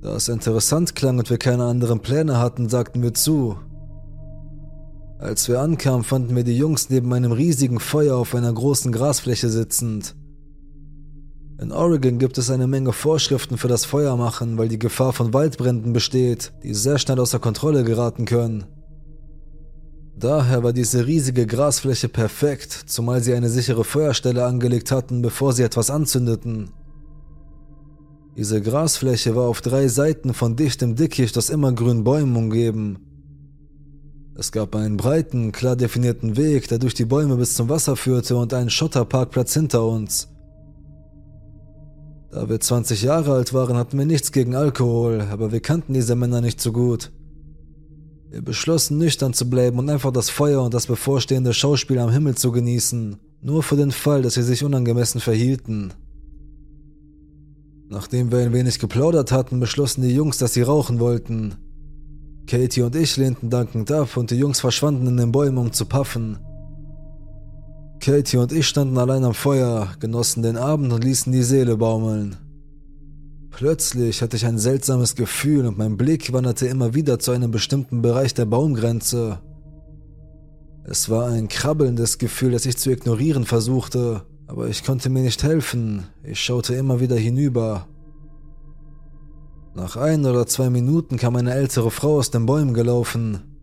Da 0.00 0.14
es 0.14 0.28
interessant 0.28 0.94
klang 0.94 1.18
und 1.18 1.28
wir 1.28 1.38
keine 1.38 1.64
anderen 1.64 1.98
Pläne 2.00 2.38
hatten, 2.38 2.68
sagten 2.68 3.02
wir 3.02 3.14
zu. 3.14 3.56
Als 5.18 5.48
wir 5.48 5.60
ankamen, 5.60 6.04
fanden 6.04 6.36
wir 6.36 6.44
die 6.44 6.56
Jungs 6.56 6.88
neben 6.88 7.12
einem 7.12 7.32
riesigen 7.32 7.80
Feuer 7.80 8.16
auf 8.16 8.36
einer 8.36 8.52
großen 8.52 8.92
Grasfläche 8.92 9.48
sitzend. 9.48 10.14
In 11.60 11.72
Oregon 11.72 12.18
gibt 12.18 12.38
es 12.38 12.48
eine 12.48 12.68
Menge 12.68 12.92
Vorschriften 12.92 13.58
für 13.58 13.68
das 13.68 13.84
Feuermachen, 13.84 14.56
weil 14.56 14.68
die 14.68 14.78
Gefahr 14.78 15.12
von 15.12 15.34
Waldbränden 15.34 15.92
besteht, 15.92 16.52
die 16.62 16.74
sehr 16.74 16.98
schnell 16.98 17.18
außer 17.18 17.40
Kontrolle 17.40 17.82
geraten 17.82 18.24
können. 18.24 18.66
Daher 20.16 20.62
war 20.62 20.72
diese 20.72 21.06
riesige 21.06 21.46
Grasfläche 21.46 22.08
perfekt, 22.08 22.72
zumal 22.86 23.20
sie 23.22 23.34
eine 23.34 23.48
sichere 23.48 23.84
Feuerstelle 23.84 24.44
angelegt 24.44 24.92
hatten, 24.92 25.22
bevor 25.22 25.52
sie 25.52 25.64
etwas 25.64 25.90
anzündeten. 25.90 26.70
Diese 28.36 28.60
Grasfläche 28.60 29.34
war 29.36 29.48
auf 29.48 29.60
drei 29.60 29.88
Seiten 29.88 30.34
von 30.34 30.56
dichtem 30.56 30.96
Dickicht 30.96 31.36
aus 31.38 31.50
immergrünen 31.50 32.04
Bäumen 32.04 32.36
umgeben. 32.36 32.98
Es 34.36 34.50
gab 34.50 34.74
einen 34.74 34.96
breiten, 34.96 35.52
klar 35.52 35.76
definierten 35.76 36.36
Weg, 36.36 36.66
der 36.68 36.78
durch 36.78 36.94
die 36.94 37.04
Bäume 37.04 37.36
bis 37.36 37.54
zum 37.54 37.68
Wasser 37.68 37.94
führte 37.94 38.36
und 38.36 38.52
einen 38.52 38.70
Schotterparkplatz 38.70 39.54
hinter 39.54 39.84
uns. 39.84 40.28
Da 42.32 42.48
wir 42.48 42.58
20 42.58 43.02
Jahre 43.02 43.32
alt 43.32 43.54
waren, 43.54 43.76
hatten 43.76 43.96
wir 43.96 44.06
nichts 44.06 44.32
gegen 44.32 44.56
Alkohol, 44.56 45.20
aber 45.30 45.52
wir 45.52 45.60
kannten 45.60 45.94
diese 45.94 46.16
Männer 46.16 46.40
nicht 46.40 46.60
so 46.60 46.72
gut. 46.72 47.12
Wir 48.34 48.42
beschlossen 48.42 48.98
nüchtern 48.98 49.32
zu 49.32 49.48
bleiben 49.48 49.78
und 49.78 49.88
einfach 49.88 50.10
das 50.10 50.28
Feuer 50.28 50.60
und 50.60 50.74
das 50.74 50.88
bevorstehende 50.88 51.54
Schauspiel 51.54 52.00
am 52.00 52.10
Himmel 52.10 52.34
zu 52.34 52.50
genießen, 52.50 53.16
nur 53.40 53.62
für 53.62 53.76
den 53.76 53.92
Fall, 53.92 54.22
dass 54.22 54.34
sie 54.34 54.42
sich 54.42 54.64
unangemessen 54.64 55.20
verhielten. 55.20 55.92
Nachdem 57.88 58.32
wir 58.32 58.40
ein 58.40 58.52
wenig 58.52 58.80
geplaudert 58.80 59.30
hatten, 59.30 59.60
beschlossen 59.60 60.02
die 60.02 60.12
Jungs, 60.12 60.38
dass 60.38 60.52
sie 60.52 60.62
rauchen 60.62 60.98
wollten. 60.98 61.54
Katie 62.48 62.82
und 62.82 62.96
ich 62.96 63.16
lehnten 63.16 63.50
dankend 63.50 63.92
ab 63.92 64.16
und 64.16 64.32
die 64.32 64.38
Jungs 64.38 64.58
verschwanden 64.58 65.06
in 65.06 65.16
den 65.16 65.30
Bäumen, 65.30 65.58
um 65.58 65.72
zu 65.72 65.86
puffen. 65.86 66.40
Katie 68.00 68.38
und 68.38 68.50
ich 68.50 68.66
standen 68.66 68.98
allein 68.98 69.22
am 69.22 69.34
Feuer, 69.34 69.94
genossen 70.00 70.42
den 70.42 70.56
Abend 70.56 70.92
und 70.92 71.04
ließen 71.04 71.32
die 71.32 71.44
Seele 71.44 71.76
baumeln. 71.76 72.34
Plötzlich 73.56 74.20
hatte 74.20 74.36
ich 74.36 74.46
ein 74.46 74.58
seltsames 74.58 75.14
Gefühl 75.14 75.64
und 75.66 75.78
mein 75.78 75.96
Blick 75.96 76.32
wanderte 76.32 76.66
immer 76.66 76.92
wieder 76.92 77.20
zu 77.20 77.30
einem 77.30 77.52
bestimmten 77.52 78.02
Bereich 78.02 78.34
der 78.34 78.46
Baumgrenze. 78.46 79.38
Es 80.82 81.08
war 81.08 81.28
ein 81.28 81.46
krabbelndes 81.46 82.18
Gefühl, 82.18 82.50
das 82.50 82.66
ich 82.66 82.76
zu 82.78 82.90
ignorieren 82.90 83.44
versuchte, 83.44 84.22
aber 84.48 84.66
ich 84.66 84.82
konnte 84.82 85.08
mir 85.08 85.22
nicht 85.22 85.44
helfen. 85.44 86.08
Ich 86.24 86.40
schaute 86.40 86.74
immer 86.74 86.98
wieder 86.98 87.14
hinüber. 87.14 87.86
Nach 89.76 89.96
ein 89.96 90.26
oder 90.26 90.48
zwei 90.48 90.68
Minuten 90.68 91.16
kam 91.16 91.36
eine 91.36 91.54
ältere 91.54 91.92
Frau 91.92 92.16
aus 92.16 92.32
den 92.32 92.46
Bäumen 92.46 92.74
gelaufen. 92.74 93.56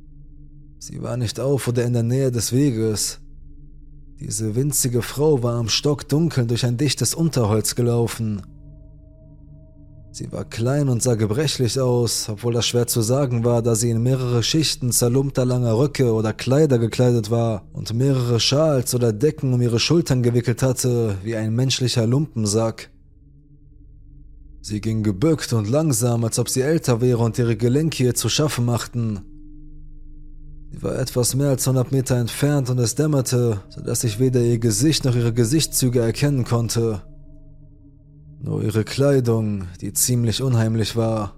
Sie 0.80 1.04
war 1.04 1.18
nicht 1.18 1.38
auf 1.42 1.68
oder 1.68 1.84
in 1.84 1.92
der 1.92 2.04
Nähe 2.04 2.32
des 2.32 2.54
Weges. 2.54 3.20
Diese 4.22 4.56
winzige 4.56 5.02
Frau 5.02 5.44
war 5.44 5.60
am 5.60 5.68
Stockdunkeln 5.68 6.48
durch 6.48 6.66
ein 6.66 6.78
dichtes 6.78 7.14
Unterholz 7.14 7.76
gelaufen. 7.76 8.42
Sie 10.13 10.30
war 10.34 10.44
klein 10.44 10.89
und 10.89 11.01
sah 11.01 11.15
gebrechlich 11.15 11.80
aus, 11.80 12.27
obwohl 12.27 12.53
das 12.53 12.68
schwer 12.68 12.86
zu 12.86 13.01
sagen 13.01 13.46
war, 13.46 13.62
da 13.62 13.75
sie 13.75 13.91
in 13.91 14.03
mehrere 14.03 14.44
Schichten 14.44 14.91
zerlumpter 14.91 15.46
langer 15.46 15.77
Röcke 15.77 16.13
oder 16.13 16.34
Kleider 16.34 16.80
gekleidet 16.80 17.32
war 17.32 17.63
und 17.72 17.94
mehrere 17.94 18.41
Schals 18.41 18.94
oder 18.94 19.13
Decken 19.13 19.53
um 19.53 19.62
ihre 19.62 19.80
Schultern 19.80 20.22
gewickelt 20.22 20.63
hatte, 20.63 21.15
wie 21.24 21.38
ein 21.38 21.56
menschlicher 21.56 22.06
Lumpensack. 22.06 22.89
Sie 24.60 24.82
ging 24.82 25.01
gebückt 25.01 25.53
und 25.53 25.70
langsam, 25.70 26.25
als 26.25 26.38
ob 26.39 26.50
sie 26.50 26.62
älter 26.62 27.00
wäre 27.00 27.20
und 27.20 27.39
ihre 27.39 27.56
Gelenke 27.56 28.03
ihr 28.03 28.13
zu 28.13 28.27
schaffen 28.27 28.65
machten. 28.65 29.22
Sie 30.72 30.84
war 30.84 31.00
etwas 31.00 31.36
mehr 31.36 31.50
als 31.50 31.65
100 31.65 31.94
Meter 31.94 32.18
entfernt 32.18 32.70
und 32.70 32.80
es 32.80 32.96
dämmerte, 32.96 33.62
sodass 33.70 34.03
ich 34.03 34.20
weder 34.20 34.41
ihr 34.41 34.60
Gesicht 34.60 35.06
noch 35.06 35.15
ihre 35.15 35.34
Gesichtszüge 35.34 36.01
erkennen 36.01 36.44
konnte. 36.44 37.01
Nur 38.44 38.64
ihre 38.64 38.84
Kleidung, 38.84 39.66
die 39.82 39.94
ziemlich 39.94 40.42
unheimlich 40.42 40.96
war. 40.96 41.38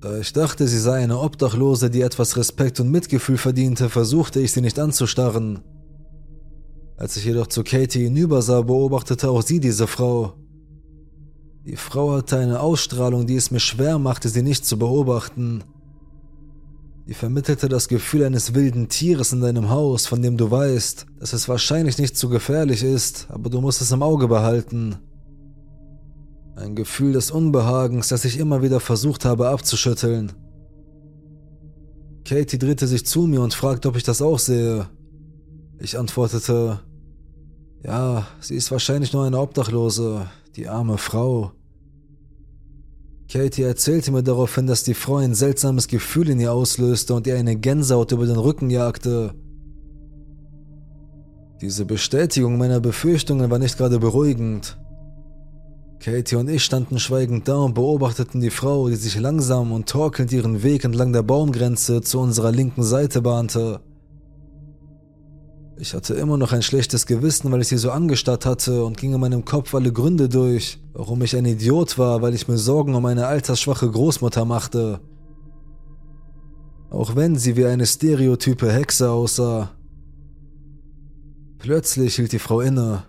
Da 0.00 0.18
ich 0.18 0.32
dachte, 0.32 0.66
sie 0.66 0.78
sei 0.78 1.02
eine 1.02 1.20
Obdachlose, 1.20 1.90
die 1.90 2.02
etwas 2.02 2.36
Respekt 2.36 2.80
und 2.80 2.90
Mitgefühl 2.90 3.38
verdiente, 3.38 3.88
versuchte 3.88 4.40
ich 4.40 4.52
sie 4.52 4.60
nicht 4.60 4.78
anzustarren. 4.78 5.60
Als 6.96 7.16
ich 7.16 7.24
jedoch 7.24 7.46
zu 7.46 7.62
Katie 7.62 8.04
hinübersah, 8.04 8.62
beobachtete 8.62 9.30
auch 9.30 9.42
sie 9.42 9.60
diese 9.60 9.86
Frau. 9.86 10.34
Die 11.64 11.76
Frau 11.76 12.12
hatte 12.12 12.36
eine 12.38 12.60
Ausstrahlung, 12.60 13.26
die 13.26 13.36
es 13.36 13.50
mir 13.50 13.60
schwer 13.60 13.98
machte, 13.98 14.28
sie 14.28 14.42
nicht 14.42 14.66
zu 14.66 14.78
beobachten. 14.78 15.64
Die 17.06 17.14
vermittelte 17.14 17.68
das 17.68 17.88
Gefühl 17.88 18.24
eines 18.24 18.54
wilden 18.54 18.88
Tieres 18.88 19.32
in 19.32 19.42
deinem 19.42 19.68
Haus, 19.68 20.06
von 20.06 20.22
dem 20.22 20.38
du 20.38 20.50
weißt, 20.50 21.06
dass 21.18 21.34
es 21.34 21.48
wahrscheinlich 21.48 21.98
nicht 21.98 22.16
zu 22.16 22.30
gefährlich 22.30 22.82
ist, 22.82 23.26
aber 23.28 23.50
du 23.50 23.60
musst 23.60 23.82
es 23.82 23.92
im 23.92 24.02
Auge 24.02 24.26
behalten. 24.26 24.96
Ein 26.56 26.74
Gefühl 26.74 27.12
des 27.12 27.30
Unbehagens, 27.30 28.08
das 28.08 28.24
ich 28.24 28.38
immer 28.38 28.62
wieder 28.62 28.80
versucht 28.80 29.26
habe 29.26 29.48
abzuschütteln. 29.48 30.32
Katie 32.24 32.58
drehte 32.58 32.86
sich 32.86 33.04
zu 33.04 33.26
mir 33.26 33.42
und 33.42 33.52
fragte, 33.52 33.88
ob 33.88 33.96
ich 33.96 34.02
das 34.02 34.22
auch 34.22 34.38
sehe. 34.38 34.88
Ich 35.78 35.98
antwortete, 35.98 36.80
ja, 37.82 38.26
sie 38.40 38.54
ist 38.54 38.70
wahrscheinlich 38.70 39.12
nur 39.12 39.24
eine 39.24 39.38
Obdachlose, 39.38 40.26
die 40.56 40.68
arme 40.68 40.96
Frau. 40.96 41.52
Katie 43.30 43.62
erzählte 43.62 44.12
mir 44.12 44.22
daraufhin, 44.22 44.66
dass 44.66 44.84
die 44.84 44.94
Frau 44.94 45.16
ein 45.16 45.34
seltsames 45.34 45.88
Gefühl 45.88 46.28
in 46.28 46.40
ihr 46.40 46.52
auslöste 46.52 47.14
und 47.14 47.26
ihr 47.26 47.36
eine 47.36 47.56
Gänsehaut 47.56 48.12
über 48.12 48.26
den 48.26 48.36
Rücken 48.36 48.70
jagte. 48.70 49.34
Diese 51.60 51.84
Bestätigung 51.84 52.58
meiner 52.58 52.80
Befürchtungen 52.80 53.50
war 53.50 53.58
nicht 53.58 53.78
gerade 53.78 53.98
beruhigend. 53.98 54.76
Katie 56.00 56.36
und 56.36 56.50
ich 56.50 56.62
standen 56.62 56.98
schweigend 56.98 57.48
da 57.48 57.56
und 57.56 57.74
beobachteten 57.74 58.40
die 58.42 58.50
Frau, 58.50 58.90
die 58.90 58.96
sich 58.96 59.18
langsam 59.18 59.72
und 59.72 59.88
torkelnd 59.88 60.30
ihren 60.32 60.62
Weg 60.62 60.84
entlang 60.84 61.14
der 61.14 61.22
Baumgrenze 61.22 62.02
zu 62.02 62.20
unserer 62.20 62.52
linken 62.52 62.82
Seite 62.82 63.22
bahnte. 63.22 63.80
Ich 65.76 65.92
hatte 65.92 66.14
immer 66.14 66.36
noch 66.36 66.52
ein 66.52 66.62
schlechtes 66.62 67.04
Gewissen, 67.04 67.50
weil 67.50 67.60
ich 67.60 67.68
sie 67.68 67.78
so 67.78 67.90
angestarrt 67.90 68.46
hatte 68.46 68.84
und 68.84 68.96
ging 68.96 69.12
in 69.12 69.20
meinem 69.20 69.44
Kopf 69.44 69.74
alle 69.74 69.92
Gründe 69.92 70.28
durch, 70.28 70.78
warum 70.92 71.22
ich 71.22 71.36
ein 71.36 71.44
Idiot 71.44 71.98
war, 71.98 72.22
weil 72.22 72.34
ich 72.34 72.46
mir 72.46 72.58
Sorgen 72.58 72.94
um 72.94 73.02
meine 73.02 73.26
altersschwache 73.26 73.90
Großmutter 73.90 74.44
machte. 74.44 75.00
Auch 76.90 77.16
wenn 77.16 77.36
sie 77.36 77.56
wie 77.56 77.66
eine 77.66 77.86
stereotype 77.86 78.70
Hexe 78.70 79.10
aussah. 79.10 79.72
Plötzlich 81.58 82.16
hielt 82.16 82.30
die 82.30 82.38
Frau 82.38 82.60
inne. 82.60 83.04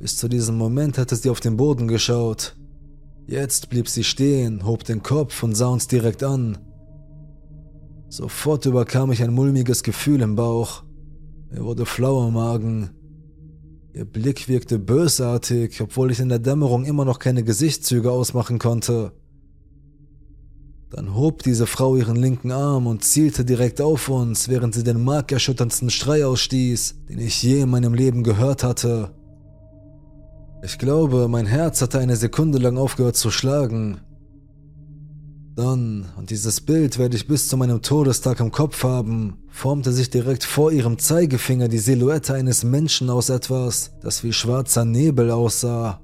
Bis 0.00 0.16
zu 0.16 0.28
diesem 0.28 0.58
Moment 0.58 0.98
hatte 0.98 1.14
sie 1.14 1.30
auf 1.30 1.38
den 1.38 1.56
Boden 1.56 1.86
geschaut. 1.86 2.56
Jetzt 3.28 3.68
blieb 3.68 3.88
sie 3.88 4.02
stehen, 4.02 4.64
hob 4.64 4.82
den 4.82 5.04
Kopf 5.04 5.42
und 5.44 5.54
sah 5.54 5.68
uns 5.68 5.86
direkt 5.86 6.24
an. 6.24 6.58
Sofort 8.08 8.66
überkam 8.66 9.12
ich 9.12 9.22
ein 9.22 9.34
mulmiges 9.34 9.84
Gefühl 9.84 10.22
im 10.22 10.34
Bauch. 10.34 10.82
Mir 11.50 11.64
wurde 11.64 11.86
flau 11.86 12.28
im 12.28 12.34
Magen. 12.34 12.90
Ihr 13.94 14.04
Blick 14.04 14.48
wirkte 14.48 14.78
bösartig, 14.78 15.80
obwohl 15.80 16.12
ich 16.12 16.20
in 16.20 16.28
der 16.28 16.38
Dämmerung 16.38 16.84
immer 16.84 17.04
noch 17.04 17.18
keine 17.18 17.42
Gesichtszüge 17.42 18.10
ausmachen 18.10 18.58
konnte. 18.58 19.12
Dann 20.90 21.14
hob 21.14 21.42
diese 21.42 21.66
Frau 21.66 21.96
ihren 21.96 22.16
linken 22.16 22.50
Arm 22.50 22.86
und 22.86 23.04
zielte 23.04 23.44
direkt 23.44 23.80
auf 23.80 24.08
uns, 24.08 24.48
während 24.48 24.74
sie 24.74 24.84
den 24.84 25.04
markerschütterndsten 25.04 25.90
Schrei 25.90 26.24
ausstieß, 26.24 27.06
den 27.08 27.18
ich 27.18 27.42
je 27.42 27.60
in 27.60 27.70
meinem 27.70 27.92
Leben 27.92 28.22
gehört 28.22 28.62
hatte. 28.62 29.10
Ich 30.62 30.78
glaube, 30.78 31.28
mein 31.28 31.46
Herz 31.46 31.82
hatte 31.82 31.98
eine 31.98 32.16
Sekunde 32.16 32.58
lang 32.58 32.78
aufgehört 32.78 33.16
zu 33.16 33.30
schlagen. 33.30 34.00
Dann, 35.58 36.06
und 36.16 36.30
dieses 36.30 36.60
Bild 36.60 37.00
werde 37.00 37.16
ich 37.16 37.26
bis 37.26 37.48
zu 37.48 37.56
meinem 37.56 37.82
Todestag 37.82 38.38
im 38.38 38.52
Kopf 38.52 38.84
haben, 38.84 39.38
formte 39.48 39.92
sich 39.92 40.08
direkt 40.08 40.44
vor 40.44 40.70
ihrem 40.70 41.00
Zeigefinger 41.00 41.66
die 41.66 41.80
Silhouette 41.80 42.32
eines 42.32 42.62
Menschen 42.62 43.10
aus 43.10 43.28
etwas, 43.28 43.90
das 44.00 44.22
wie 44.22 44.32
schwarzer 44.32 44.84
Nebel 44.84 45.32
aussah. 45.32 46.00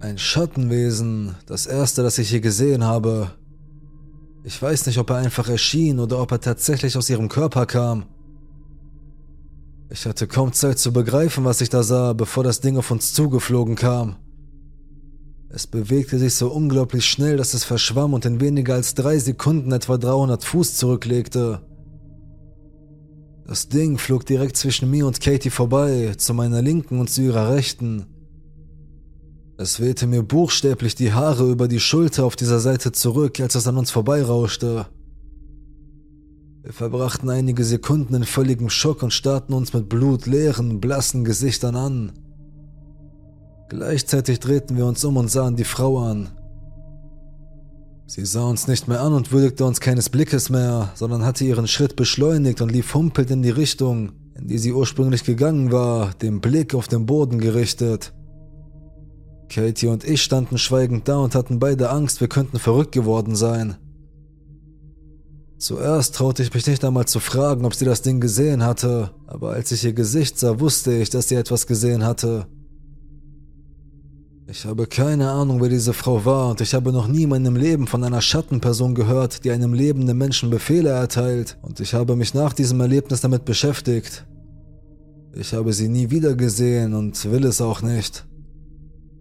Ein 0.00 0.16
Schattenwesen, 0.16 1.34
das 1.44 1.66
erste, 1.66 2.02
das 2.02 2.16
ich 2.16 2.30
je 2.30 2.40
gesehen 2.40 2.82
habe. 2.84 3.32
Ich 4.42 4.62
weiß 4.62 4.86
nicht, 4.86 4.96
ob 4.96 5.10
er 5.10 5.16
einfach 5.16 5.50
erschien 5.50 5.98
oder 5.98 6.22
ob 6.22 6.32
er 6.32 6.40
tatsächlich 6.40 6.96
aus 6.96 7.10
ihrem 7.10 7.28
Körper 7.28 7.66
kam. 7.66 8.06
Ich 9.90 10.06
hatte 10.06 10.26
kaum 10.28 10.54
Zeit 10.54 10.78
zu 10.78 10.94
begreifen, 10.94 11.44
was 11.44 11.60
ich 11.60 11.68
da 11.68 11.82
sah, 11.82 12.14
bevor 12.14 12.42
das 12.42 12.62
Ding 12.62 12.78
auf 12.78 12.90
uns 12.90 13.12
zugeflogen 13.12 13.76
kam. 13.76 14.16
Es 15.50 15.66
bewegte 15.66 16.18
sich 16.18 16.34
so 16.34 16.50
unglaublich 16.52 17.06
schnell, 17.06 17.38
dass 17.38 17.54
es 17.54 17.64
verschwamm 17.64 18.12
und 18.12 18.26
in 18.26 18.40
weniger 18.40 18.74
als 18.74 18.94
drei 18.94 19.18
Sekunden 19.18 19.72
etwa 19.72 19.96
300 19.96 20.44
Fuß 20.44 20.74
zurücklegte. 20.74 21.62
Das 23.46 23.68
Ding 23.68 23.96
flog 23.96 24.26
direkt 24.26 24.58
zwischen 24.58 24.90
mir 24.90 25.06
und 25.06 25.22
Katie 25.22 25.48
vorbei, 25.48 26.12
zu 26.18 26.34
meiner 26.34 26.60
linken 26.60 27.00
und 27.00 27.08
zu 27.08 27.22
ihrer 27.22 27.50
rechten. 27.50 28.04
Es 29.56 29.80
wehte 29.80 30.06
mir 30.06 30.22
buchstäblich 30.22 30.94
die 30.94 31.14
Haare 31.14 31.50
über 31.50 31.66
die 31.66 31.80
Schulter 31.80 32.26
auf 32.26 32.36
dieser 32.36 32.60
Seite 32.60 32.92
zurück, 32.92 33.40
als 33.40 33.54
es 33.54 33.66
an 33.66 33.78
uns 33.78 33.90
vorbeirauschte. 33.90 34.86
Wir 36.62 36.72
verbrachten 36.74 37.30
einige 37.30 37.64
Sekunden 37.64 38.14
in 38.14 38.24
völligem 38.24 38.68
Schock 38.68 39.02
und 39.02 39.14
starrten 39.14 39.54
uns 39.54 39.72
mit 39.72 39.88
blutleeren, 39.88 40.78
blassen 40.78 41.24
Gesichtern 41.24 41.74
an. 41.74 42.12
Gleichzeitig 43.68 44.40
drehten 44.40 44.76
wir 44.76 44.86
uns 44.86 45.04
um 45.04 45.16
und 45.16 45.30
sahen 45.30 45.56
die 45.56 45.64
Frau 45.64 45.98
an. 45.98 46.30
Sie 48.06 48.24
sah 48.24 48.48
uns 48.48 48.66
nicht 48.66 48.88
mehr 48.88 49.02
an 49.02 49.12
und 49.12 49.32
würdigte 49.32 49.66
uns 49.66 49.80
keines 49.80 50.08
Blickes 50.08 50.48
mehr, 50.48 50.90
sondern 50.94 51.26
hatte 51.26 51.44
ihren 51.44 51.68
Schritt 51.68 51.94
beschleunigt 51.94 52.62
und 52.62 52.72
lief 52.72 52.94
humpelnd 52.94 53.30
in 53.30 53.42
die 53.42 53.50
Richtung, 53.50 54.12
in 54.34 54.48
die 54.48 54.56
sie 54.56 54.72
ursprünglich 54.72 55.24
gegangen 55.24 55.72
war, 55.72 56.14
den 56.14 56.40
Blick 56.40 56.74
auf 56.74 56.88
den 56.88 57.04
Boden 57.04 57.38
gerichtet. 57.38 58.14
Katie 59.50 59.88
und 59.88 60.04
ich 60.04 60.22
standen 60.22 60.56
schweigend 60.56 61.06
da 61.06 61.18
und 61.18 61.34
hatten 61.34 61.58
beide 61.58 61.90
Angst, 61.90 62.22
wir 62.22 62.28
könnten 62.28 62.58
verrückt 62.58 62.92
geworden 62.92 63.36
sein. 63.36 63.76
Zuerst 65.58 66.14
traute 66.14 66.42
ich 66.42 66.54
mich 66.54 66.66
nicht 66.66 66.84
einmal 66.86 67.06
zu 67.06 67.20
fragen, 67.20 67.66
ob 67.66 67.74
sie 67.74 67.84
das 67.84 68.00
Ding 68.00 68.20
gesehen 68.20 68.64
hatte, 68.64 69.10
aber 69.26 69.50
als 69.50 69.70
ich 69.72 69.84
ihr 69.84 69.92
Gesicht 69.92 70.38
sah, 70.38 70.60
wusste 70.60 70.94
ich, 70.94 71.10
dass 71.10 71.28
sie 71.28 71.34
etwas 71.34 71.66
gesehen 71.66 72.04
hatte. 72.04 72.46
Ich 74.50 74.64
habe 74.64 74.86
keine 74.86 75.30
Ahnung, 75.30 75.60
wer 75.60 75.68
diese 75.68 75.92
Frau 75.92 76.24
war, 76.24 76.48
und 76.48 76.62
ich 76.62 76.72
habe 76.72 76.90
noch 76.90 77.06
nie 77.06 77.24
in 77.24 77.28
meinem 77.28 77.54
Leben 77.54 77.86
von 77.86 78.02
einer 78.02 78.22
Schattenperson 78.22 78.94
gehört, 78.94 79.44
die 79.44 79.50
einem 79.50 79.74
lebenden 79.74 80.16
Menschen 80.16 80.48
Befehle 80.48 80.88
erteilt, 80.88 81.58
und 81.60 81.80
ich 81.80 81.92
habe 81.92 82.16
mich 82.16 82.32
nach 82.32 82.54
diesem 82.54 82.80
Erlebnis 82.80 83.20
damit 83.20 83.44
beschäftigt. 83.44 84.24
Ich 85.34 85.52
habe 85.52 85.74
sie 85.74 85.90
nie 85.90 86.08
wieder 86.08 86.34
gesehen 86.34 86.94
und 86.94 87.30
will 87.30 87.44
es 87.44 87.60
auch 87.60 87.82
nicht. 87.82 88.26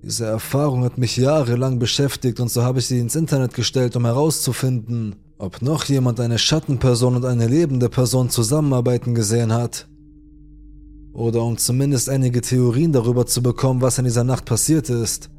Diese 0.01 0.27
Erfahrung 0.27 0.86
hat 0.86 0.98
mich 0.98 1.17
jahrelang 1.17 1.77
beschäftigt 1.77 2.39
und 2.39 2.50
so 2.50 2.63
habe 2.63 2.79
ich 2.79 2.88
sie 2.88 3.00
ins 3.00 3.17
Internet 3.17 3.53
gestellt, 3.53 3.98
um 3.98 4.05
herauszufinden, 4.05 5.17
ob 5.39 5.62
noch 5.62 5.84
jemand 5.84 6.22
eine 6.22 6.38
Schattenperson 6.38 7.17
und 7.17 7.25
eine 7.25 7.48
lebende 7.48 7.89
Person 7.89 8.29
zusammenarbeiten 8.29 9.13
gesehen 9.13 9.51
hat. 9.51 9.89
Oder 11.17 11.41
um 11.41 11.57
zumindest 11.57 12.09
einige 12.09 12.41
Theorien 12.41 12.91
darüber 12.91 13.25
zu 13.25 13.41
bekommen, 13.41 13.81
was 13.81 13.97
in 13.97 14.05
dieser 14.05 14.24
Nacht 14.24 14.45
passiert 14.45 14.88
ist. 14.91 15.31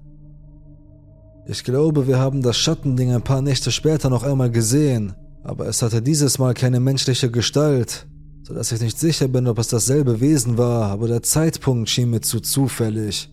Ich 1.47 1.63
glaube, 1.63 2.09
wir 2.09 2.19
haben 2.19 2.43
das 2.43 2.57
Schattending 2.57 3.13
ein 3.13 3.23
paar 3.23 3.43
Nächte 3.43 3.71
später 3.71 4.11
noch 4.11 4.25
einmal 4.25 4.51
gesehen, 4.51 5.15
aber 5.45 5.69
es 5.69 5.81
hatte 5.81 6.03
dieses 6.03 6.41
Mal 6.41 6.53
keine 6.55 6.81
menschliche 6.81 7.31
Gestalt, 7.31 8.09
sodass 8.43 8.73
ich 8.73 8.81
nicht 8.81 8.99
sicher 8.99 9.29
bin, 9.29 9.47
ob 9.47 9.61
es 9.61 9.69
dasselbe 9.69 10.21
Wesen 10.21 10.59
war, 10.59 10.91
aber 10.91 11.07
der 11.07 11.23
Zeitpunkt 11.23 11.89
schien 11.89 12.11
mir 12.11 12.23
zu 12.23 12.41
zufällig. 12.41 13.31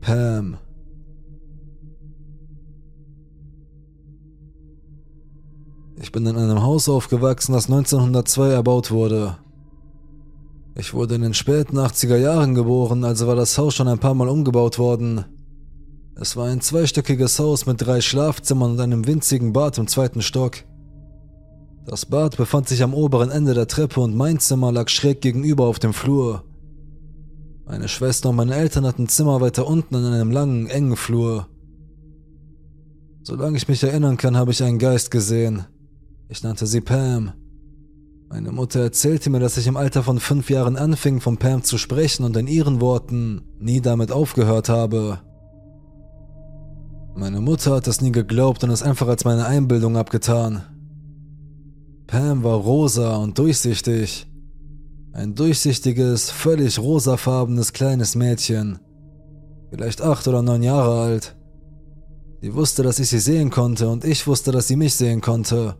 Pam 0.00 0.58
Ich 6.02 6.12
bin 6.12 6.24
in 6.24 6.36
einem 6.36 6.62
Haus 6.62 6.88
aufgewachsen, 6.88 7.52
das 7.52 7.66
1902 7.66 8.48
erbaut 8.48 8.90
wurde. 8.90 9.36
Ich 10.74 10.94
wurde 10.94 11.16
in 11.16 11.20
den 11.20 11.34
späten 11.34 11.78
80er 11.78 12.16
Jahren 12.16 12.54
geboren, 12.54 13.04
also 13.04 13.26
war 13.26 13.36
das 13.36 13.58
Haus 13.58 13.74
schon 13.74 13.86
ein 13.86 13.98
paar 13.98 14.14
Mal 14.14 14.28
umgebaut 14.28 14.78
worden. 14.78 15.26
Es 16.14 16.36
war 16.36 16.48
ein 16.48 16.62
zweistöckiges 16.62 17.38
Haus 17.38 17.66
mit 17.66 17.82
drei 17.82 18.00
Schlafzimmern 18.00 18.72
und 18.72 18.80
einem 18.80 19.06
winzigen 19.06 19.52
Bad 19.52 19.76
im 19.76 19.88
zweiten 19.88 20.22
Stock. 20.22 20.56
Das 21.84 22.06
Bad 22.06 22.38
befand 22.38 22.66
sich 22.66 22.82
am 22.82 22.94
oberen 22.94 23.30
Ende 23.30 23.52
der 23.52 23.68
Treppe 23.68 24.00
und 24.00 24.16
mein 24.16 24.38
Zimmer 24.40 24.72
lag 24.72 24.88
schräg 24.88 25.20
gegenüber 25.20 25.66
auf 25.66 25.78
dem 25.78 25.92
Flur. 25.92 26.44
Meine 27.66 27.88
Schwester 27.88 28.30
und 28.30 28.36
meine 28.36 28.54
Eltern 28.54 28.86
hatten 28.86 29.06
Zimmer 29.06 29.42
weiter 29.42 29.66
unten 29.66 29.96
in 29.96 30.04
einem 30.04 30.30
langen, 30.30 30.66
engen 30.68 30.96
Flur. 30.96 31.46
Solange 33.22 33.58
ich 33.58 33.68
mich 33.68 33.82
erinnern 33.82 34.16
kann, 34.16 34.38
habe 34.38 34.50
ich 34.50 34.62
einen 34.62 34.78
Geist 34.78 35.10
gesehen. 35.10 35.66
Ich 36.32 36.44
nannte 36.44 36.64
sie 36.68 36.80
Pam. 36.80 37.32
Meine 38.28 38.52
Mutter 38.52 38.78
erzählte 38.78 39.30
mir, 39.30 39.40
dass 39.40 39.56
ich 39.56 39.66
im 39.66 39.76
Alter 39.76 40.04
von 40.04 40.20
fünf 40.20 40.48
Jahren 40.48 40.76
anfing, 40.76 41.20
von 41.20 41.38
Pam 41.38 41.64
zu 41.64 41.76
sprechen 41.76 42.22
und 42.22 42.36
in 42.36 42.46
ihren 42.46 42.80
Worten 42.80 43.42
nie 43.58 43.80
damit 43.80 44.12
aufgehört 44.12 44.68
habe. 44.68 45.18
Meine 47.16 47.40
Mutter 47.40 47.74
hat 47.74 47.88
es 47.88 48.00
nie 48.00 48.12
geglaubt 48.12 48.62
und 48.62 48.70
es 48.70 48.84
einfach 48.84 49.08
als 49.08 49.24
meine 49.24 49.44
Einbildung 49.44 49.96
abgetan. 49.96 50.62
Pam 52.06 52.44
war 52.44 52.58
rosa 52.58 53.16
und 53.16 53.36
durchsichtig. 53.36 54.28
Ein 55.12 55.34
durchsichtiges, 55.34 56.30
völlig 56.30 56.78
rosafarbenes 56.78 57.72
kleines 57.72 58.14
Mädchen. 58.14 58.78
Vielleicht 59.70 60.00
acht 60.00 60.28
oder 60.28 60.42
neun 60.42 60.62
Jahre 60.62 61.00
alt. 61.00 61.36
Sie 62.40 62.54
wusste, 62.54 62.84
dass 62.84 63.00
ich 63.00 63.08
sie 63.08 63.18
sehen 63.18 63.50
konnte 63.50 63.88
und 63.88 64.04
ich 64.04 64.28
wusste, 64.28 64.52
dass 64.52 64.68
sie 64.68 64.76
mich 64.76 64.94
sehen 64.94 65.20
konnte 65.20 65.74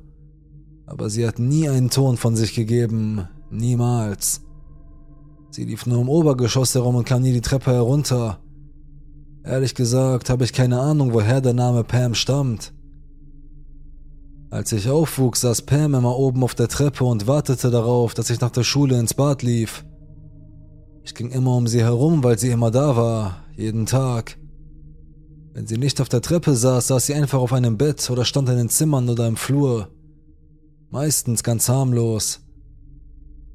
aber 0.90 1.09
sie 1.09 1.26
hat 1.26 1.38
nie 1.38 1.68
einen 1.68 1.88
Ton 1.88 2.16
von 2.16 2.35
sich 2.35 2.52
gegeben, 2.52 3.28
niemals. 3.49 4.40
Sie 5.50 5.64
lief 5.64 5.87
nur 5.87 6.00
im 6.00 6.09
Obergeschoss 6.09 6.75
herum 6.75 6.97
und 6.97 7.06
kam 7.06 7.23
nie 7.23 7.32
die 7.32 7.40
Treppe 7.40 7.73
herunter. 7.73 8.40
Ehrlich 9.44 9.76
gesagt 9.76 10.30
habe 10.30 10.42
ich 10.42 10.52
keine 10.52 10.80
Ahnung, 10.80 11.12
woher 11.12 11.40
der 11.40 11.54
Name 11.54 11.85
Pam 11.85 12.14
stammt. 12.14 12.73
Als 14.50 14.72
ich 14.72 14.90
aufwuchs, 14.90 15.42
saß 15.42 15.62
Pam 15.62 15.94
immer 15.94 16.16
oben 16.16 16.42
auf 16.42 16.57
der 16.57 16.66
Treppe 16.66 17.05
und 17.05 17.29
wartete 17.29 17.70
darauf, 17.70 18.12
dass 18.12 18.31
ich 18.31 18.40
nach 18.40 18.50
der 18.50 18.64
Schule 18.64 18.98
ins 18.98 19.14
Bad 19.14 19.42
lief. 19.42 19.85
Ich 21.05 21.14
ging 21.14 21.31
immer 21.31 21.55
um 21.55 21.68
sie 21.68 21.83
herum, 21.83 22.24
weil 22.24 22.37
sie 22.37 22.50
immer 22.50 22.72
da 22.72 22.96
war, 22.96 23.44
jeden 23.57 23.87
Tag. 23.87 24.38
Wenn 25.53 25.68
sie 25.68 25.79
nicht 25.79 26.00
auf 26.00 26.09
der 26.09 26.20
Treppe 26.20 26.57
saß, 26.57 26.88
saß 26.88 27.07
sie 27.07 27.14
einfach 27.14 27.38
auf 27.38 27.53
einem 27.53 27.79
Bett 27.79 28.11
oder 28.11 28.24
stand 28.24 28.48
in 28.48 28.57
den 28.57 28.68
Zimmern 28.68 29.09
oder 29.09 29.29
im 29.29 29.37
Flur 29.37 29.88
meistens 30.90 31.42
ganz 31.42 31.68
harmlos. 31.68 32.40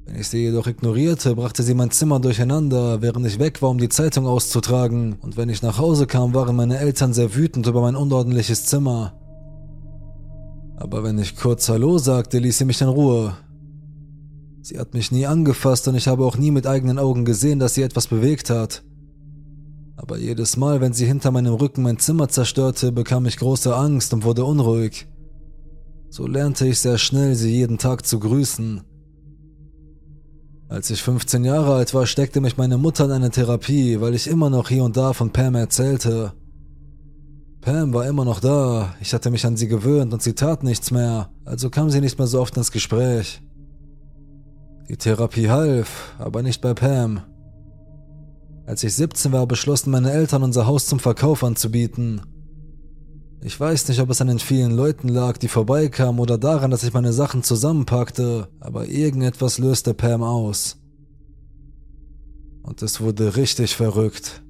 Wenn 0.06 0.20
ich 0.20 0.28
sie 0.28 0.38
jedoch 0.38 0.66
ignorierte, 0.66 1.34
brachte 1.34 1.62
sie 1.62 1.74
mein 1.74 1.90
Zimmer 1.90 2.20
durcheinander, 2.20 3.02
während 3.02 3.26
ich 3.26 3.38
weg 3.38 3.60
war, 3.60 3.70
um 3.70 3.78
die 3.78 3.88
Zeitung 3.88 4.26
auszutragen, 4.26 5.16
und 5.20 5.36
wenn 5.36 5.48
ich 5.48 5.62
nach 5.62 5.78
Hause 5.78 6.06
kam, 6.06 6.32
waren 6.32 6.54
meine 6.54 6.78
Eltern 6.78 7.12
sehr 7.12 7.34
wütend 7.34 7.66
über 7.66 7.80
mein 7.80 7.96
unordentliches 7.96 8.66
Zimmer. 8.66 9.14
Aber 10.76 11.02
wenn 11.02 11.18
ich 11.18 11.36
kurz 11.36 11.68
Hallo 11.68 11.98
sagte, 11.98 12.38
ließ 12.38 12.58
sie 12.58 12.64
mich 12.64 12.80
in 12.80 12.88
Ruhe. 12.88 13.36
Sie 14.62 14.78
hat 14.78 14.94
mich 14.94 15.10
nie 15.10 15.26
angefasst 15.26 15.88
und 15.88 15.96
ich 15.96 16.06
habe 16.06 16.24
auch 16.24 16.36
nie 16.36 16.50
mit 16.50 16.66
eigenen 16.66 16.98
Augen 16.98 17.24
gesehen, 17.24 17.58
dass 17.58 17.74
sie 17.74 17.82
etwas 17.82 18.06
bewegt 18.06 18.50
hat. 18.50 18.84
Aber 19.96 20.18
jedes 20.18 20.56
Mal, 20.56 20.80
wenn 20.80 20.92
sie 20.92 21.06
hinter 21.06 21.30
meinem 21.30 21.54
Rücken 21.54 21.82
mein 21.82 21.98
Zimmer 21.98 22.28
zerstörte, 22.28 22.92
bekam 22.92 23.26
ich 23.26 23.38
große 23.38 23.74
Angst 23.74 24.12
und 24.12 24.24
wurde 24.24 24.44
unruhig. 24.44 25.08
So 26.08 26.26
lernte 26.26 26.66
ich 26.66 26.80
sehr 26.80 26.98
schnell, 26.98 27.34
sie 27.34 27.52
jeden 27.52 27.78
Tag 27.78 28.06
zu 28.06 28.18
grüßen. 28.18 28.82
Als 30.68 30.90
ich 30.90 31.02
15 31.02 31.44
Jahre 31.44 31.74
alt 31.74 31.94
war, 31.94 32.06
steckte 32.06 32.40
mich 32.40 32.56
meine 32.56 32.76
Mutter 32.76 33.04
in 33.04 33.12
eine 33.12 33.30
Therapie, 33.30 34.00
weil 34.00 34.14
ich 34.14 34.26
immer 34.26 34.50
noch 34.50 34.68
hier 34.68 34.82
und 34.82 34.96
da 34.96 35.12
von 35.12 35.32
Pam 35.32 35.54
erzählte. 35.54 36.32
Pam 37.60 37.92
war 37.92 38.06
immer 38.06 38.24
noch 38.24 38.40
da, 38.40 38.94
ich 39.00 39.12
hatte 39.14 39.30
mich 39.30 39.46
an 39.46 39.56
sie 39.56 39.68
gewöhnt 39.68 40.12
und 40.12 40.22
sie 40.22 40.34
tat 40.34 40.62
nichts 40.62 40.90
mehr, 40.90 41.30
also 41.44 41.70
kam 41.70 41.90
sie 41.90 42.00
nicht 42.00 42.18
mehr 42.18 42.26
so 42.26 42.40
oft 42.40 42.56
ins 42.56 42.72
Gespräch. 42.72 43.42
Die 44.88 44.96
Therapie 44.96 45.50
half, 45.50 46.14
aber 46.18 46.42
nicht 46.42 46.60
bei 46.60 46.74
Pam. 46.74 47.22
Als 48.66 48.82
ich 48.82 48.94
17 48.94 49.32
war, 49.32 49.46
beschlossen 49.46 49.90
meine 49.90 50.12
Eltern 50.12 50.42
unser 50.42 50.66
Haus 50.66 50.86
zum 50.86 50.98
Verkauf 50.98 51.44
anzubieten. 51.44 52.22
Ich 53.42 53.58
weiß 53.60 53.88
nicht, 53.88 54.00
ob 54.00 54.10
es 54.10 54.20
an 54.20 54.28
den 54.28 54.38
vielen 54.38 54.72
Leuten 54.72 55.08
lag, 55.08 55.36
die 55.36 55.48
vorbeikamen 55.48 56.20
oder 56.20 56.38
daran, 56.38 56.70
dass 56.70 56.82
ich 56.82 56.92
meine 56.92 57.12
Sachen 57.12 57.42
zusammenpackte, 57.42 58.48
aber 58.60 58.88
irgendetwas 58.88 59.58
löste 59.58 59.94
Pam 59.94 60.22
aus. 60.22 60.78
Und 62.62 62.82
es 62.82 63.00
wurde 63.00 63.36
richtig 63.36 63.76
verrückt. 63.76 64.42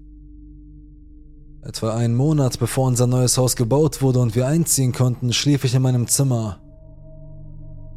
Etwa 1.63 1.95
einen 1.95 2.15
Monat 2.15 2.59
bevor 2.59 2.87
unser 2.87 3.07
neues 3.07 3.37
Haus 3.37 3.57
gebaut 3.57 4.01
wurde 4.01 4.21
und 4.21 4.37
wir 4.37 4.47
einziehen 4.47 4.93
konnten, 4.93 5.33
schlief 5.33 5.65
ich 5.65 5.75
in 5.75 5.83
meinem 5.83 6.07
Zimmer. 6.07 6.61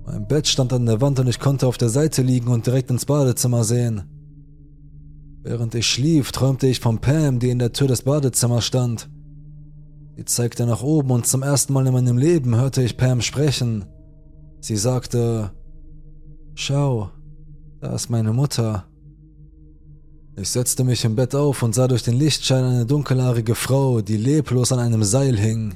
Mein 0.05 0.27
Bett 0.27 0.47
stand 0.47 0.73
an 0.73 0.87
der 0.87 1.01
Wand 1.01 1.19
und 1.19 1.27
ich 1.27 1.39
konnte 1.39 1.67
auf 1.67 1.77
der 1.77 1.89
Seite 1.89 2.23
liegen 2.23 2.47
und 2.47 2.65
direkt 2.65 2.89
ins 2.89 3.05
Badezimmer 3.05 3.63
sehen. 3.63 4.03
Während 5.43 5.75
ich 5.75 5.85
schlief, 5.85 6.31
träumte 6.31 6.67
ich 6.67 6.79
von 6.79 6.99
Pam, 6.99 7.39
die 7.39 7.51
in 7.51 7.59
der 7.59 7.71
Tür 7.71 7.87
des 7.87 8.01
Badezimmers 8.01 8.65
stand. 8.65 9.07
Sie 10.19 10.25
zeigte 10.25 10.65
nach 10.65 10.83
oben 10.83 11.11
und 11.11 11.27
zum 11.27 11.43
ersten 11.43 11.71
Mal 11.71 11.87
in 11.87 11.93
meinem 11.93 12.17
Leben 12.17 12.53
hörte 12.57 12.83
ich 12.83 12.97
Pam 12.97 13.21
sprechen. 13.21 13.85
Sie 14.59 14.75
sagte, 14.75 15.51
Schau, 16.55 17.09
da 17.79 17.95
ist 17.95 18.09
meine 18.09 18.33
Mutter. 18.33 18.83
Ich 20.35 20.49
setzte 20.49 20.83
mich 20.83 21.05
im 21.05 21.15
Bett 21.15 21.35
auf 21.35 21.63
und 21.63 21.73
sah 21.73 21.87
durch 21.87 22.03
den 22.03 22.15
Lichtschein 22.15 22.65
eine 22.65 22.85
dunkelhaarige 22.85 23.55
Frau, 23.55 24.01
die 24.01 24.17
leblos 24.17 24.73
an 24.73 24.79
einem 24.79 25.05
Seil 25.05 25.37
hing. 25.37 25.75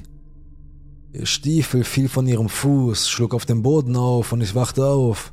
Ihr 1.14 1.24
Stiefel 1.24 1.82
fiel 1.82 2.10
von 2.10 2.26
ihrem 2.26 2.50
Fuß, 2.50 3.08
schlug 3.08 3.32
auf 3.32 3.46
dem 3.46 3.62
Boden 3.62 3.96
auf 3.96 4.30
und 4.32 4.42
ich 4.42 4.54
wachte 4.54 4.84
auf. 4.84 5.32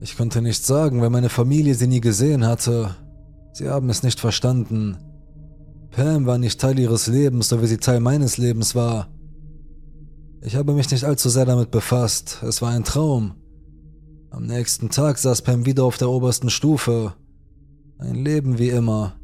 Ich 0.00 0.16
konnte 0.16 0.42
nicht 0.42 0.64
sagen, 0.64 1.00
weil 1.00 1.10
meine 1.10 1.28
Familie 1.28 1.74
sie 1.74 1.88
nie 1.88 2.00
gesehen 2.00 2.46
hatte. 2.46 2.94
Sie 3.52 3.68
haben 3.68 3.90
es 3.90 4.04
nicht 4.04 4.20
verstanden. 4.20 4.96
Pam 5.96 6.26
war 6.26 6.36
nicht 6.36 6.60
Teil 6.60 6.78
ihres 6.78 7.06
Lebens, 7.06 7.48
so 7.48 7.62
wie 7.62 7.66
sie 7.66 7.78
Teil 7.78 8.00
meines 8.00 8.36
Lebens 8.36 8.74
war. 8.74 9.08
Ich 10.42 10.54
habe 10.54 10.74
mich 10.74 10.90
nicht 10.90 11.04
allzu 11.04 11.30
sehr 11.30 11.46
damit 11.46 11.70
befasst. 11.70 12.42
Es 12.46 12.60
war 12.60 12.72
ein 12.72 12.84
Traum. 12.84 13.32
Am 14.28 14.44
nächsten 14.44 14.90
Tag 14.90 15.16
saß 15.16 15.40
Pam 15.40 15.64
wieder 15.64 15.84
auf 15.84 15.96
der 15.96 16.10
obersten 16.10 16.50
Stufe. 16.50 17.14
Ein 17.96 18.14
Leben 18.14 18.58
wie 18.58 18.68
immer. 18.68 19.14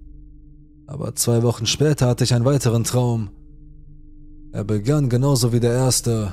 Aber 0.87 1.15
zwei 1.15 1.43
Wochen 1.43 1.67
später 1.67 2.07
hatte 2.07 2.25
ich 2.25 2.33
einen 2.33 2.47
weiteren 2.47 2.85
Traum. 2.85 3.29
Er 4.53 4.65
begann 4.65 5.11
genauso 5.11 5.53
wie 5.53 5.61
der 5.61 5.75
erste. 5.75 6.33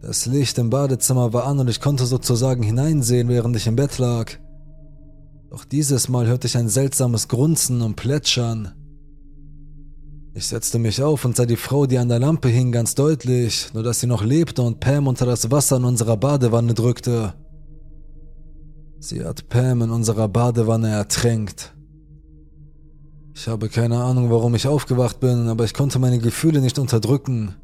Das 0.00 0.26
Licht 0.26 0.58
im 0.58 0.70
Badezimmer 0.70 1.32
war 1.32 1.48
an 1.48 1.58
und 1.58 1.68
ich 1.68 1.80
konnte 1.80 2.06
sozusagen 2.06 2.62
hineinsehen, 2.62 3.28
während 3.28 3.56
ich 3.56 3.66
im 3.66 3.74
Bett 3.74 3.98
lag. 3.98 4.30
Doch 5.50 5.64
dieses 5.64 6.08
Mal 6.08 6.28
hörte 6.28 6.46
ich 6.46 6.56
ein 6.56 6.68
seltsames 6.68 7.26
Grunzen 7.26 7.82
und 7.82 7.96
Plätschern. 7.96 8.74
Ich 10.36 10.48
setzte 10.48 10.80
mich 10.80 11.00
auf 11.00 11.24
und 11.24 11.36
sah 11.36 11.46
die 11.46 11.54
Frau, 11.56 11.86
die 11.86 11.96
an 11.96 12.08
der 12.08 12.18
Lampe 12.18 12.48
hing, 12.48 12.72
ganz 12.72 12.96
deutlich, 12.96 13.72
nur 13.72 13.84
dass 13.84 14.00
sie 14.00 14.08
noch 14.08 14.24
lebte 14.24 14.62
und 14.62 14.80
Pam 14.80 15.06
unter 15.06 15.26
das 15.26 15.52
Wasser 15.52 15.76
in 15.76 15.84
unserer 15.84 16.16
Badewanne 16.16 16.74
drückte. 16.74 17.34
Sie 18.98 19.24
hat 19.24 19.48
Pam 19.48 19.82
in 19.82 19.90
unserer 19.90 20.26
Badewanne 20.26 20.88
ertränkt. 20.88 21.72
Ich 23.32 23.46
habe 23.46 23.68
keine 23.68 24.02
Ahnung, 24.02 24.28
warum 24.28 24.56
ich 24.56 24.66
aufgewacht 24.66 25.20
bin, 25.20 25.46
aber 25.46 25.64
ich 25.64 25.74
konnte 25.74 26.00
meine 26.00 26.18
Gefühle 26.18 26.60
nicht 26.60 26.80
unterdrücken. 26.80 27.54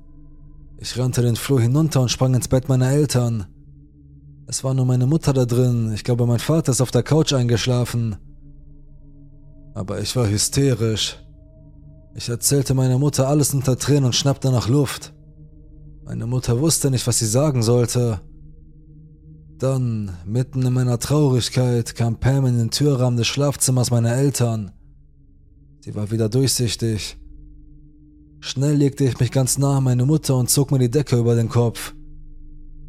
Ich 0.79 0.97
rannte 0.97 1.23
den 1.23 1.37
Flur 1.37 1.61
hinunter 1.61 2.01
und 2.01 2.11
sprang 2.11 2.35
ins 2.35 2.47
Bett 2.47 2.69
meiner 2.69 2.91
Eltern. 2.91 3.47
Es 4.47 4.63
war 4.63 4.75
nur 4.75 4.87
meine 4.87 5.07
Mutter 5.07 5.33
da 5.33 5.45
drin, 5.45 5.93
ich 5.93 6.05
glaube, 6.05 6.25
mein 6.25 6.39
Vater 6.39 6.71
ist 6.71 6.81
auf 6.81 6.93
der 6.93 7.03
Couch 7.03 7.33
eingeschlafen. 7.33 8.17
Aber 9.75 10.01
ich 10.01 10.15
war 10.15 10.29
hysterisch. 10.29 11.19
Ich 12.15 12.29
erzählte 12.29 12.75
meiner 12.75 12.99
Mutter 12.99 13.29
alles 13.29 13.55
unter 13.55 13.79
Tränen 13.79 14.07
und 14.07 14.15
schnappte 14.15 14.51
nach 14.51 14.69
Luft. 14.69 15.13
Meine 16.05 16.27
Mutter 16.27 16.61
wusste 16.61 16.91
nicht, 16.91 17.07
was 17.07 17.19
sie 17.19 17.27
sagen 17.27 17.63
sollte. 17.63 18.21
Dann, 19.59 20.17
mitten 20.25 20.63
in 20.63 20.73
meiner 20.73 20.99
Traurigkeit, 20.99 21.95
kam 21.95 22.19
Pam 22.19 22.47
in 22.47 22.59
den 22.59 22.71
Türrahmen 22.71 23.17
des 23.17 23.27
Schlafzimmers 23.27 23.91
meiner 23.91 24.15
Eltern. 24.15 24.73
Sie 25.81 25.95
war 25.95 26.11
wieder 26.11 26.29
durchsichtig. 26.29 27.17
Schnell 28.41 28.77
legte 28.77 29.05
ich 29.05 29.21
mich 29.21 29.31
ganz 29.31 29.59
nah 29.59 29.77
an 29.77 29.85
meine 29.85 30.07
Mutter 30.07 30.37
und 30.37 30.51
zog 30.51 30.73
mir 30.73 30.79
die 30.79 30.91
Decke 30.91 31.17
über 31.17 31.35
den 31.35 31.49
Kopf. 31.49 31.95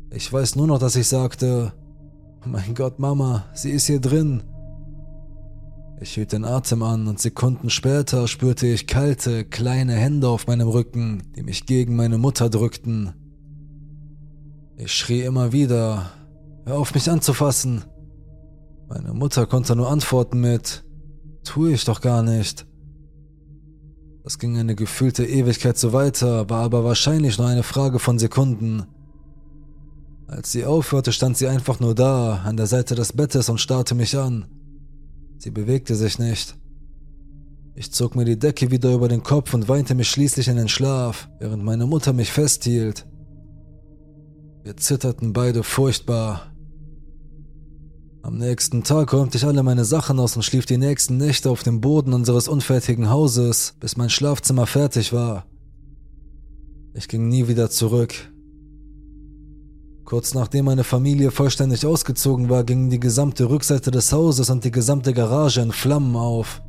Ich 0.10 0.32
weiß 0.32 0.56
nur 0.56 0.68
noch, 0.68 0.80
dass 0.80 0.96
ich 0.96 1.08
sagte, 1.08 1.74
mein 2.46 2.74
Gott, 2.74 3.00
Mama, 3.00 3.46
sie 3.54 3.72
ist 3.72 3.88
hier 3.88 4.00
drin. 4.00 4.44
Ich 6.02 6.16
hielt 6.16 6.32
den 6.32 6.46
Atem 6.46 6.82
an 6.82 7.08
und 7.08 7.20
Sekunden 7.20 7.70
später 7.70 8.28
spürte 8.28 8.66
ich 8.66 8.88
kalte, 8.88 9.46
kleine 9.46 9.94
Hände 9.94 10.30
auf 10.30 10.48
meinem 10.48 10.68
Rücken, 10.68 11.32
die 11.36 11.44
mich 11.44 11.68
gegen 11.68 11.96
meine 11.96 12.18
Mutter 12.18 12.50
drückten. 12.50 13.14
Ich 14.78 14.94
schrie 14.94 15.22
immer 15.22 15.52
wieder, 15.52 16.12
hör 16.66 16.80
auf 16.80 16.96
mich 16.96 17.08
anzufassen. 17.08 17.84
Meine 18.90 19.14
Mutter 19.14 19.46
konnte 19.46 19.76
nur 19.76 19.92
antworten 19.92 20.42
mit, 20.42 20.84
tue 21.44 21.72
ich 21.74 21.86
doch 21.86 22.02
gar 22.02 22.24
nicht. 22.24 22.66
Das 24.24 24.40
ging 24.40 24.58
eine 24.58 24.74
gefühlte 24.74 25.24
Ewigkeit 25.24 25.78
so 25.78 25.94
weiter, 25.94 26.50
war 26.50 26.64
aber 26.64 26.84
wahrscheinlich 26.84 27.38
nur 27.38 27.46
eine 27.46 27.64
Frage 27.64 28.00
von 28.00 28.18
Sekunden. 28.18 28.88
Als 30.26 30.52
sie 30.52 30.66
aufhörte, 30.66 31.12
stand 31.12 31.38
sie 31.38 31.48
einfach 31.48 31.80
nur 31.80 31.94
da, 31.94 32.38
an 32.44 32.58
der 32.58 32.66
Seite 32.66 32.96
des 32.96 33.14
Bettes 33.14 33.50
und 33.50 33.62
starrte 33.62 33.94
mich 33.94 34.18
an. 34.18 34.48
Sie 35.42 35.50
bewegte 35.50 35.96
sich 35.96 36.20
nicht. 36.20 36.56
Ich 37.74 37.92
zog 37.92 38.16
mir 38.16 38.26
die 38.26 38.38
Decke 38.38 38.70
wieder 38.70 38.94
über 38.94 39.08
den 39.08 39.24
Kopf 39.24 39.56
und 39.56 39.68
weinte 39.68 39.96
mich 39.96 40.08
schließlich 40.08 40.48
in 40.48 40.56
den 40.56 40.68
Schlaf, 40.68 41.30
während 41.40 41.64
meine 41.64 41.88
Mutter 41.88 42.14
mich 42.14 42.32
festhielt. 42.32 43.08
Wir 44.64 44.78
zitterten 44.78 45.34
beide 45.34 45.64
furchtbar. 45.64 46.54
Am 48.22 48.38
nächsten 48.38 48.84
Tag 48.84 49.14
räumte 49.14 49.40
ich 49.40 49.46
alle 49.46 49.64
meine 49.64 49.84
Sachen 49.84 50.20
aus 50.20 50.36
und 50.36 50.44
schlief 50.44 50.68
die 50.68 50.78
nächsten 50.78 51.18
Nächte 51.18 51.50
auf 51.50 51.64
dem 51.64 51.82
Boden 51.82 52.14
unseres 52.14 52.48
unfertigen 52.48 53.10
Hauses, 53.10 53.74
bis 53.80 53.98
mein 53.98 54.12
Schlafzimmer 54.12 54.68
fertig 54.68 55.12
war. 55.12 55.48
Ich 56.94 57.08
ging 57.08 57.30
nie 57.30 57.48
wieder 57.48 57.72
zurück. 57.72 58.31
Kurz 60.06 60.34
nachdem 60.34 60.66
meine 60.66 60.84
Familie 60.84 61.32
vollständig 61.32 61.86
ausgezogen 61.86 62.50
war, 62.50 62.64
ging 62.64 62.90
die 62.90 63.00
gesamte 63.00 63.50
Rückseite 63.50 63.92
des 63.92 64.12
Hauses 64.12 64.50
und 64.50 64.64
die 64.64 64.72
gesamte 64.72 65.14
Garage 65.14 65.62
in 65.62 65.72
Flammen 65.72 66.16
auf. 66.16 66.62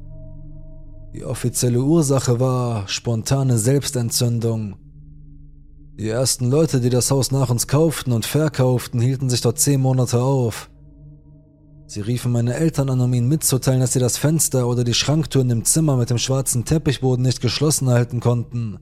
Die 1.15 1.25
offizielle 1.25 1.83
Ursache 1.83 2.41
war 2.41 2.89
spontane 2.89 3.59
Selbstentzündung. 3.59 4.77
Die 5.99 6.09
ersten 6.09 6.51
Leute, 6.51 6.81
die 6.81 6.89
das 6.89 7.11
Haus 7.11 7.31
nach 7.31 7.51
uns 7.51 7.67
kauften 7.67 8.13
und 8.13 8.25
verkauften, 8.25 9.01
hielten 9.01 9.29
sich 9.29 9.43
dort 9.43 9.59
zehn 9.59 9.81
Monate 9.81 10.23
auf. 10.23 10.71
Sie 11.87 12.01
riefen 12.01 12.33
meine 12.33 12.55
Eltern 12.55 12.89
an, 12.89 13.01
um 13.01 13.13
ihnen 13.13 13.29
mitzuteilen, 13.29 13.81
dass 13.81 13.93
sie 13.93 13.99
das 13.99 14.17
Fenster 14.17 14.67
oder 14.67 14.85
die 14.85 14.95
Schranktür 14.95 15.43
in 15.43 15.51
dem 15.51 15.65
Zimmer 15.67 15.99
mit 15.99 16.09
dem 16.09 16.17
schwarzen 16.17 16.65
Teppichboden 16.65 17.23
nicht 17.23 17.43
geschlossen 17.43 17.91
halten 17.91 18.21
konnten. 18.21 18.79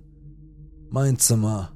Mein 0.90 1.18
Zimmer. 1.18 1.72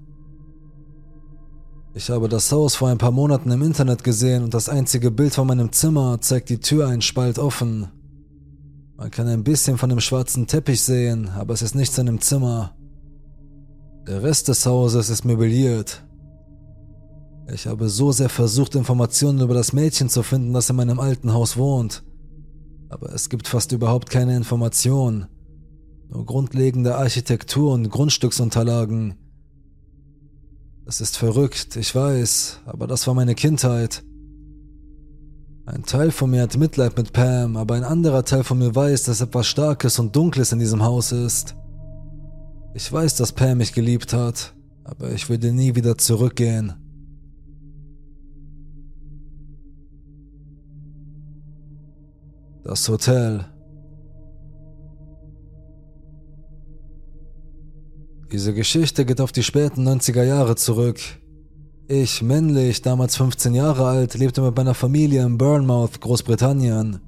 Ich 1.96 2.10
habe 2.10 2.28
das 2.28 2.50
Haus 2.50 2.74
vor 2.74 2.88
ein 2.88 2.98
paar 2.98 3.12
Monaten 3.12 3.52
im 3.52 3.62
Internet 3.62 4.02
gesehen 4.02 4.42
und 4.42 4.52
das 4.52 4.68
einzige 4.68 5.12
Bild 5.12 5.32
von 5.32 5.46
meinem 5.46 5.70
Zimmer 5.70 6.20
zeigt 6.20 6.48
die 6.48 6.58
Tür 6.58 6.88
einen 6.88 7.02
Spalt 7.02 7.38
offen. 7.38 7.86
Man 8.96 9.12
kann 9.12 9.28
ein 9.28 9.44
bisschen 9.44 9.78
von 9.78 9.90
dem 9.90 10.00
schwarzen 10.00 10.48
Teppich 10.48 10.82
sehen, 10.82 11.28
aber 11.28 11.54
es 11.54 11.62
ist 11.62 11.76
nichts 11.76 11.96
in 11.96 12.06
dem 12.06 12.20
Zimmer. 12.20 12.74
Der 14.08 14.24
Rest 14.24 14.48
des 14.48 14.66
Hauses 14.66 15.08
ist 15.08 15.24
möbliert. 15.24 16.04
Ich 17.52 17.68
habe 17.68 17.88
so 17.88 18.10
sehr 18.10 18.28
versucht, 18.28 18.74
Informationen 18.74 19.40
über 19.40 19.54
das 19.54 19.72
Mädchen 19.72 20.08
zu 20.08 20.24
finden, 20.24 20.52
das 20.52 20.68
in 20.70 20.76
meinem 20.76 20.98
alten 20.98 21.32
Haus 21.32 21.56
wohnt. 21.56 22.02
Aber 22.88 23.12
es 23.12 23.28
gibt 23.28 23.46
fast 23.46 23.70
überhaupt 23.70 24.10
keine 24.10 24.36
Informationen. 24.36 25.26
Nur 26.08 26.26
grundlegende 26.26 26.96
Architektur 26.96 27.72
und 27.72 27.88
Grundstücksunterlagen. 27.88 29.14
Das 30.84 31.00
ist 31.00 31.16
verrückt, 31.16 31.76
ich 31.76 31.94
weiß, 31.94 32.60
aber 32.66 32.86
das 32.86 33.06
war 33.06 33.14
meine 33.14 33.34
Kindheit. 33.34 34.04
Ein 35.64 35.82
Teil 35.84 36.10
von 36.10 36.30
mir 36.30 36.42
hat 36.42 36.58
Mitleid 36.58 36.98
mit 36.98 37.14
Pam, 37.14 37.56
aber 37.56 37.74
ein 37.74 37.84
anderer 37.84 38.22
Teil 38.24 38.44
von 38.44 38.58
mir 38.58 38.74
weiß, 38.74 39.04
dass 39.04 39.22
etwas 39.22 39.46
Starkes 39.46 39.98
und 39.98 40.14
Dunkles 40.14 40.52
in 40.52 40.58
diesem 40.58 40.82
Haus 40.82 41.10
ist. 41.10 41.56
Ich 42.74 42.92
weiß, 42.92 43.16
dass 43.16 43.32
Pam 43.32 43.58
mich 43.58 43.72
geliebt 43.72 44.12
hat, 44.12 44.54
aber 44.84 45.10
ich 45.12 45.30
würde 45.30 45.52
nie 45.52 45.74
wieder 45.74 45.96
zurückgehen. 45.96 46.74
Das 52.62 52.86
Hotel. 52.88 53.46
Diese 58.34 58.52
Geschichte 58.52 59.04
geht 59.04 59.20
auf 59.20 59.30
die 59.30 59.44
späten 59.44 59.86
90er 59.86 60.24
Jahre 60.24 60.56
zurück. 60.56 60.98
Ich, 61.86 62.20
männlich, 62.20 62.82
damals 62.82 63.14
15 63.14 63.54
Jahre 63.54 63.86
alt, 63.86 64.14
lebte 64.14 64.42
mit 64.42 64.56
meiner 64.56 64.74
Familie 64.74 65.24
in 65.24 65.38
Bournemouth, 65.38 66.00
Großbritannien. 66.00 66.98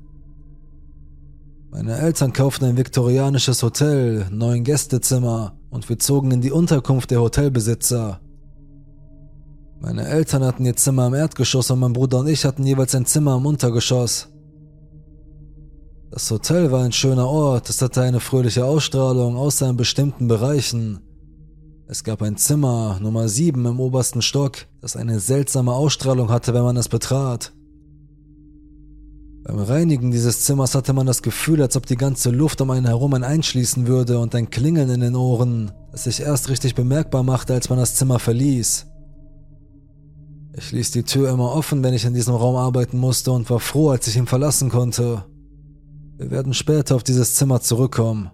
Meine 1.72 1.98
Eltern 1.98 2.32
kauften 2.32 2.66
ein 2.66 2.76
viktorianisches 2.76 3.64
Hotel, 3.64 4.28
neun 4.30 4.62
Gästezimmer 4.62 5.58
und 5.68 5.88
wir 5.88 5.98
zogen 5.98 6.30
in 6.30 6.42
die 6.42 6.52
Unterkunft 6.52 7.10
der 7.10 7.20
Hotelbesitzer. 7.20 8.20
Meine 9.80 10.06
Eltern 10.06 10.44
hatten 10.44 10.64
ihr 10.64 10.76
Zimmer 10.76 11.08
im 11.08 11.14
Erdgeschoss 11.14 11.72
und 11.72 11.80
mein 11.80 11.92
Bruder 11.92 12.20
und 12.20 12.28
ich 12.28 12.44
hatten 12.44 12.64
jeweils 12.64 12.94
ein 12.94 13.04
Zimmer 13.04 13.36
im 13.36 13.46
Untergeschoss. 13.46 14.28
Das 16.08 16.30
Hotel 16.30 16.70
war 16.70 16.84
ein 16.84 16.92
schöner 16.92 17.26
Ort, 17.26 17.68
es 17.68 17.82
hatte 17.82 18.02
eine 18.02 18.20
fröhliche 18.20 18.64
Ausstrahlung, 18.64 19.36
außer 19.36 19.68
in 19.68 19.76
bestimmten 19.76 20.28
Bereichen. 20.28 21.00
Es 21.88 22.02
gab 22.02 22.20
ein 22.20 22.36
Zimmer, 22.36 22.98
Nummer 23.00 23.28
7 23.28 23.64
im 23.64 23.78
obersten 23.78 24.20
Stock, 24.20 24.66
das 24.80 24.96
eine 24.96 25.20
seltsame 25.20 25.72
Ausstrahlung 25.72 26.30
hatte, 26.30 26.52
wenn 26.52 26.64
man 26.64 26.76
es 26.76 26.88
betrat. 26.88 27.52
Beim 29.44 29.60
Reinigen 29.60 30.10
dieses 30.10 30.44
Zimmers 30.44 30.74
hatte 30.74 30.92
man 30.92 31.06
das 31.06 31.22
Gefühl, 31.22 31.62
als 31.62 31.76
ob 31.76 31.86
die 31.86 31.96
ganze 31.96 32.30
Luft 32.30 32.60
um 32.60 32.72
einen 32.72 32.86
herum 32.86 33.14
ein 33.14 33.22
einschließen 33.22 33.86
würde 33.86 34.18
und 34.18 34.34
ein 34.34 34.50
Klingeln 34.50 34.90
in 34.90 35.00
den 35.00 35.14
Ohren, 35.14 35.70
das 35.92 36.04
sich 36.04 36.18
erst 36.18 36.48
richtig 36.48 36.74
bemerkbar 36.74 37.22
machte, 37.22 37.54
als 37.54 37.68
man 37.68 37.78
das 37.78 37.94
Zimmer 37.94 38.18
verließ. 38.18 38.86
Ich 40.56 40.72
ließ 40.72 40.90
die 40.90 41.04
Tür 41.04 41.30
immer 41.30 41.52
offen, 41.52 41.84
wenn 41.84 41.94
ich 41.94 42.04
in 42.04 42.14
diesem 42.14 42.34
Raum 42.34 42.56
arbeiten 42.56 42.98
musste 42.98 43.30
und 43.30 43.48
war 43.48 43.60
froh, 43.60 43.90
als 43.90 44.08
ich 44.08 44.16
ihn 44.16 44.26
verlassen 44.26 44.70
konnte. 44.70 45.24
Wir 46.16 46.32
werden 46.32 46.52
später 46.52 46.96
auf 46.96 47.04
dieses 47.04 47.36
Zimmer 47.36 47.60
zurückkommen. 47.60 48.32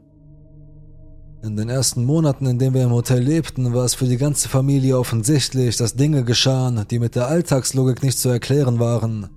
In 1.44 1.56
den 1.56 1.68
ersten 1.68 2.04
Monaten, 2.04 2.46
in 2.46 2.60
denen 2.60 2.74
wir 2.74 2.84
im 2.84 2.92
Hotel 2.92 3.18
lebten, 3.18 3.74
war 3.74 3.84
es 3.84 3.94
für 3.94 4.04
die 4.04 4.16
ganze 4.16 4.48
Familie 4.48 4.96
offensichtlich, 4.96 5.76
dass 5.76 5.96
Dinge 5.96 6.22
geschahen, 6.22 6.84
die 6.88 7.00
mit 7.00 7.16
der 7.16 7.26
Alltagslogik 7.26 8.04
nicht 8.04 8.20
zu 8.20 8.28
erklären 8.28 8.78
waren. 8.78 9.28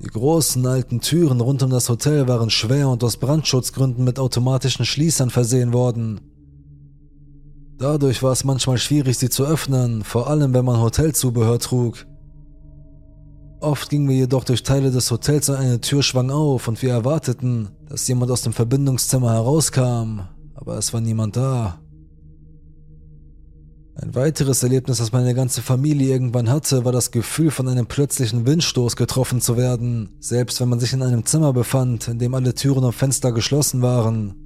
Die 0.00 0.06
großen 0.06 0.64
alten 0.64 1.00
Türen 1.00 1.40
rund 1.40 1.64
um 1.64 1.70
das 1.70 1.88
Hotel 1.88 2.28
waren 2.28 2.50
schwer 2.50 2.88
und 2.88 3.02
aus 3.02 3.16
Brandschutzgründen 3.16 4.04
mit 4.04 4.20
automatischen 4.20 4.84
Schließern 4.84 5.30
versehen 5.30 5.72
worden. 5.72 6.20
Dadurch 7.76 8.22
war 8.22 8.30
es 8.30 8.44
manchmal 8.44 8.78
schwierig, 8.78 9.18
sie 9.18 9.30
zu 9.30 9.44
öffnen, 9.44 10.04
vor 10.04 10.30
allem 10.30 10.54
wenn 10.54 10.64
man 10.64 10.80
Hotelzubehör 10.80 11.58
trug. 11.58 12.06
Oft 13.60 13.90
gingen 13.90 14.08
wir 14.08 14.14
jedoch 14.14 14.44
durch 14.44 14.62
Teile 14.62 14.92
des 14.92 15.10
Hotels 15.10 15.48
und 15.48 15.56
eine 15.56 15.80
Tür 15.80 16.04
schwang 16.04 16.30
auf 16.30 16.68
und 16.68 16.80
wir 16.80 16.92
erwarteten, 16.92 17.68
dass 17.88 18.06
jemand 18.06 18.30
aus 18.30 18.42
dem 18.42 18.52
Verbindungszimmer 18.52 19.32
herauskam, 19.32 20.20
aber 20.54 20.78
es 20.78 20.92
war 20.92 21.00
niemand 21.00 21.36
da. 21.36 21.80
Ein 24.00 24.14
weiteres 24.14 24.62
Erlebnis, 24.62 24.98
das 24.98 25.10
meine 25.10 25.34
ganze 25.34 25.60
Familie 25.60 26.10
irgendwann 26.12 26.48
hatte, 26.48 26.84
war 26.84 26.92
das 26.92 27.10
Gefühl, 27.10 27.50
von 27.50 27.66
einem 27.66 27.86
plötzlichen 27.86 28.46
Windstoß 28.46 28.94
getroffen 28.94 29.40
zu 29.40 29.56
werden, 29.56 30.10
selbst 30.20 30.60
wenn 30.60 30.68
man 30.68 30.78
sich 30.78 30.92
in 30.92 31.02
einem 31.02 31.26
Zimmer 31.26 31.52
befand, 31.52 32.06
in 32.06 32.20
dem 32.20 32.34
alle 32.34 32.54
Türen 32.54 32.84
und 32.84 32.94
Fenster 32.94 33.32
geschlossen 33.32 33.82
waren. 33.82 34.36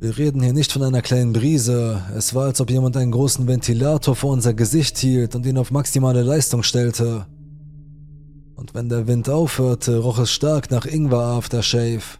Wir 0.00 0.18
reden 0.18 0.42
hier 0.42 0.52
nicht 0.52 0.70
von 0.70 0.82
einer 0.82 1.00
kleinen 1.00 1.32
Brise. 1.32 2.02
Es 2.14 2.34
war, 2.34 2.44
als 2.44 2.60
ob 2.60 2.70
jemand 2.70 2.98
einen 2.98 3.12
großen 3.12 3.46
Ventilator 3.46 4.14
vor 4.14 4.32
unser 4.32 4.52
Gesicht 4.52 4.98
hielt 4.98 5.34
und 5.34 5.46
ihn 5.46 5.56
auf 5.56 5.70
maximale 5.70 6.22
Leistung 6.22 6.62
stellte. 6.62 7.26
Und 8.60 8.74
wenn 8.74 8.90
der 8.90 9.06
Wind 9.06 9.30
aufhörte, 9.30 10.00
roch 10.00 10.18
es 10.18 10.30
stark 10.30 10.70
nach 10.70 10.84
Ingwer 10.84 11.22
Aftershave. 11.22 12.18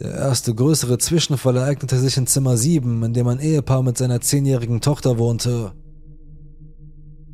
Der 0.00 0.10
erste 0.10 0.52
größere 0.52 0.98
Zwischenfall 0.98 1.58
ereignete 1.58 1.96
sich 2.00 2.16
in 2.16 2.26
Zimmer 2.26 2.56
7, 2.56 3.04
in 3.04 3.14
dem 3.14 3.28
ein 3.28 3.38
Ehepaar 3.38 3.84
mit 3.84 3.96
seiner 3.96 4.20
zehnjährigen 4.20 4.80
Tochter 4.80 5.16
wohnte. 5.16 5.70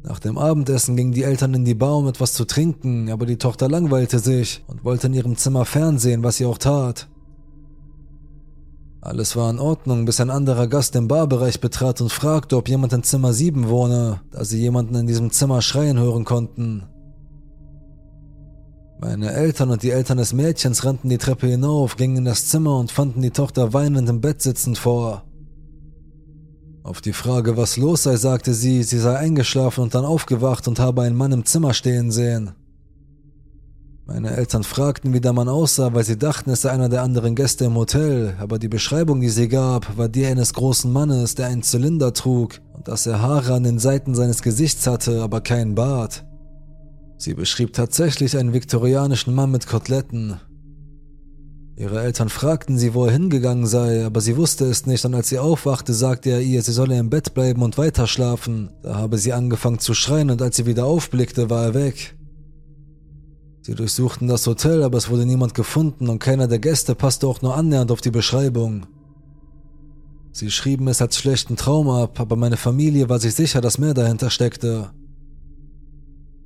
Nach 0.02 0.18
dem 0.18 0.36
Abendessen 0.36 0.96
gingen 0.96 1.12
die 1.12 1.22
Eltern 1.22 1.54
in 1.54 1.64
die 1.64 1.74
Bar, 1.74 1.96
um 1.96 2.08
etwas 2.08 2.34
zu 2.34 2.44
trinken, 2.44 3.10
aber 3.10 3.24
die 3.24 3.38
Tochter 3.38 3.70
langweilte 3.70 4.18
sich 4.18 4.62
und 4.66 4.84
wollte 4.84 5.06
in 5.06 5.14
ihrem 5.14 5.36
Zimmer 5.36 5.64
fernsehen, 5.64 6.22
was 6.22 6.36
sie 6.36 6.44
auch 6.44 6.58
tat. 6.58 7.08
Alles 9.00 9.34
war 9.34 9.48
in 9.48 9.60
Ordnung, 9.60 10.04
bis 10.04 10.20
ein 10.20 10.28
anderer 10.28 10.66
Gast 10.66 10.94
den 10.94 11.08
Barbereich 11.08 11.58
betrat 11.62 12.02
und 12.02 12.12
fragte, 12.12 12.58
ob 12.58 12.68
jemand 12.68 12.92
in 12.92 13.02
Zimmer 13.02 13.32
7 13.32 13.70
wohne, 13.70 14.20
da 14.30 14.44
sie 14.44 14.60
jemanden 14.60 14.94
in 14.94 15.06
diesem 15.06 15.30
Zimmer 15.30 15.62
schreien 15.62 15.98
hören 15.98 16.26
konnten. 16.26 16.84
Meine 19.00 19.32
Eltern 19.32 19.70
und 19.70 19.84
die 19.84 19.90
Eltern 19.90 20.18
des 20.18 20.32
Mädchens 20.32 20.84
rannten 20.84 21.08
die 21.08 21.18
Treppe 21.18 21.46
hinauf, 21.46 21.94
gingen 21.94 22.16
in 22.16 22.24
das 22.24 22.48
Zimmer 22.48 22.78
und 22.78 22.90
fanden 22.90 23.22
die 23.22 23.30
Tochter 23.30 23.72
weinend 23.72 24.08
im 24.08 24.20
Bett 24.20 24.42
sitzend 24.42 24.76
vor. 24.76 25.22
Auf 26.82 27.00
die 27.00 27.12
Frage, 27.12 27.56
was 27.56 27.76
los 27.76 28.02
sei, 28.02 28.16
sagte 28.16 28.54
sie, 28.54 28.82
sie 28.82 28.98
sei 28.98 29.16
eingeschlafen 29.16 29.84
und 29.84 29.94
dann 29.94 30.04
aufgewacht 30.04 30.66
und 30.66 30.80
habe 30.80 31.02
einen 31.02 31.16
Mann 31.16 31.30
im 31.30 31.44
Zimmer 31.44 31.74
stehen 31.74 32.10
sehen. 32.10 32.52
Meine 34.04 34.34
Eltern 34.34 34.64
fragten, 34.64 35.12
wie 35.12 35.20
der 35.20 35.34
Mann 35.34 35.50
aussah, 35.50 35.92
weil 35.94 36.02
sie 36.02 36.16
dachten, 36.16 36.50
es 36.50 36.62
sei 36.62 36.70
einer 36.70 36.88
der 36.88 37.02
anderen 37.02 37.34
Gäste 37.34 37.66
im 37.66 37.74
Hotel, 37.74 38.36
aber 38.40 38.58
die 38.58 38.68
Beschreibung, 38.68 39.20
die 39.20 39.28
sie 39.28 39.48
gab, 39.48 39.96
war 39.96 40.08
die 40.08 40.26
eines 40.26 40.54
großen 40.54 40.90
Mannes, 40.90 41.34
der 41.34 41.48
einen 41.48 41.62
Zylinder 41.62 42.14
trug 42.14 42.60
und 42.72 42.88
dass 42.88 43.06
er 43.06 43.20
Haare 43.20 43.54
an 43.54 43.64
den 43.64 43.78
Seiten 43.78 44.14
seines 44.14 44.42
Gesichts 44.42 44.86
hatte, 44.86 45.22
aber 45.22 45.42
keinen 45.42 45.74
Bart. 45.74 46.24
Sie 47.18 47.34
beschrieb 47.34 47.72
tatsächlich 47.72 48.36
einen 48.36 48.52
viktorianischen 48.52 49.34
Mann 49.34 49.50
mit 49.50 49.66
Koteletten. 49.66 50.40
Ihre 51.76 52.00
Eltern 52.00 52.28
fragten 52.28 52.78
sie, 52.78 52.94
wo 52.94 53.06
er 53.06 53.12
hingegangen 53.12 53.66
sei, 53.66 54.04
aber 54.04 54.20
sie 54.20 54.36
wusste 54.36 54.64
es 54.64 54.86
nicht 54.86 55.04
und 55.04 55.14
als 55.14 55.28
sie 55.28 55.38
aufwachte, 55.38 55.94
sagte 55.94 56.30
er 56.30 56.40
ihr, 56.40 56.62
sie 56.62 56.72
solle 56.72 56.96
im 56.96 57.10
Bett 57.10 57.34
bleiben 57.34 57.62
und 57.62 57.76
weiterschlafen. 57.76 58.70
Da 58.82 58.96
habe 58.96 59.18
sie 59.18 59.32
angefangen 59.32 59.80
zu 59.80 59.94
schreien 59.94 60.30
und 60.30 60.40
als 60.42 60.56
sie 60.56 60.66
wieder 60.66 60.86
aufblickte, 60.86 61.50
war 61.50 61.66
er 61.66 61.74
weg. 61.74 62.16
Sie 63.62 63.74
durchsuchten 63.74 64.28
das 64.28 64.46
Hotel, 64.46 64.82
aber 64.82 64.98
es 64.98 65.10
wurde 65.10 65.26
niemand 65.26 65.54
gefunden 65.54 66.08
und 66.08 66.20
keiner 66.20 66.48
der 66.48 66.58
Gäste 66.58 66.94
passte 66.94 67.26
auch 67.26 67.42
nur 67.42 67.56
annähernd 67.56 67.92
auf 67.92 68.00
die 68.00 68.10
Beschreibung. 68.10 68.86
Sie 70.32 70.50
schrieben 70.50 70.86
es 70.88 71.02
als 71.02 71.16
schlechten 71.16 71.56
Traum 71.56 71.88
ab, 71.88 72.18
aber 72.20 72.36
meine 72.36 72.56
Familie 72.56 73.08
war 73.08 73.18
sich 73.18 73.34
sicher, 73.34 73.60
dass 73.60 73.78
mehr 73.78 73.94
dahinter 73.94 74.30
steckte. 74.30 74.90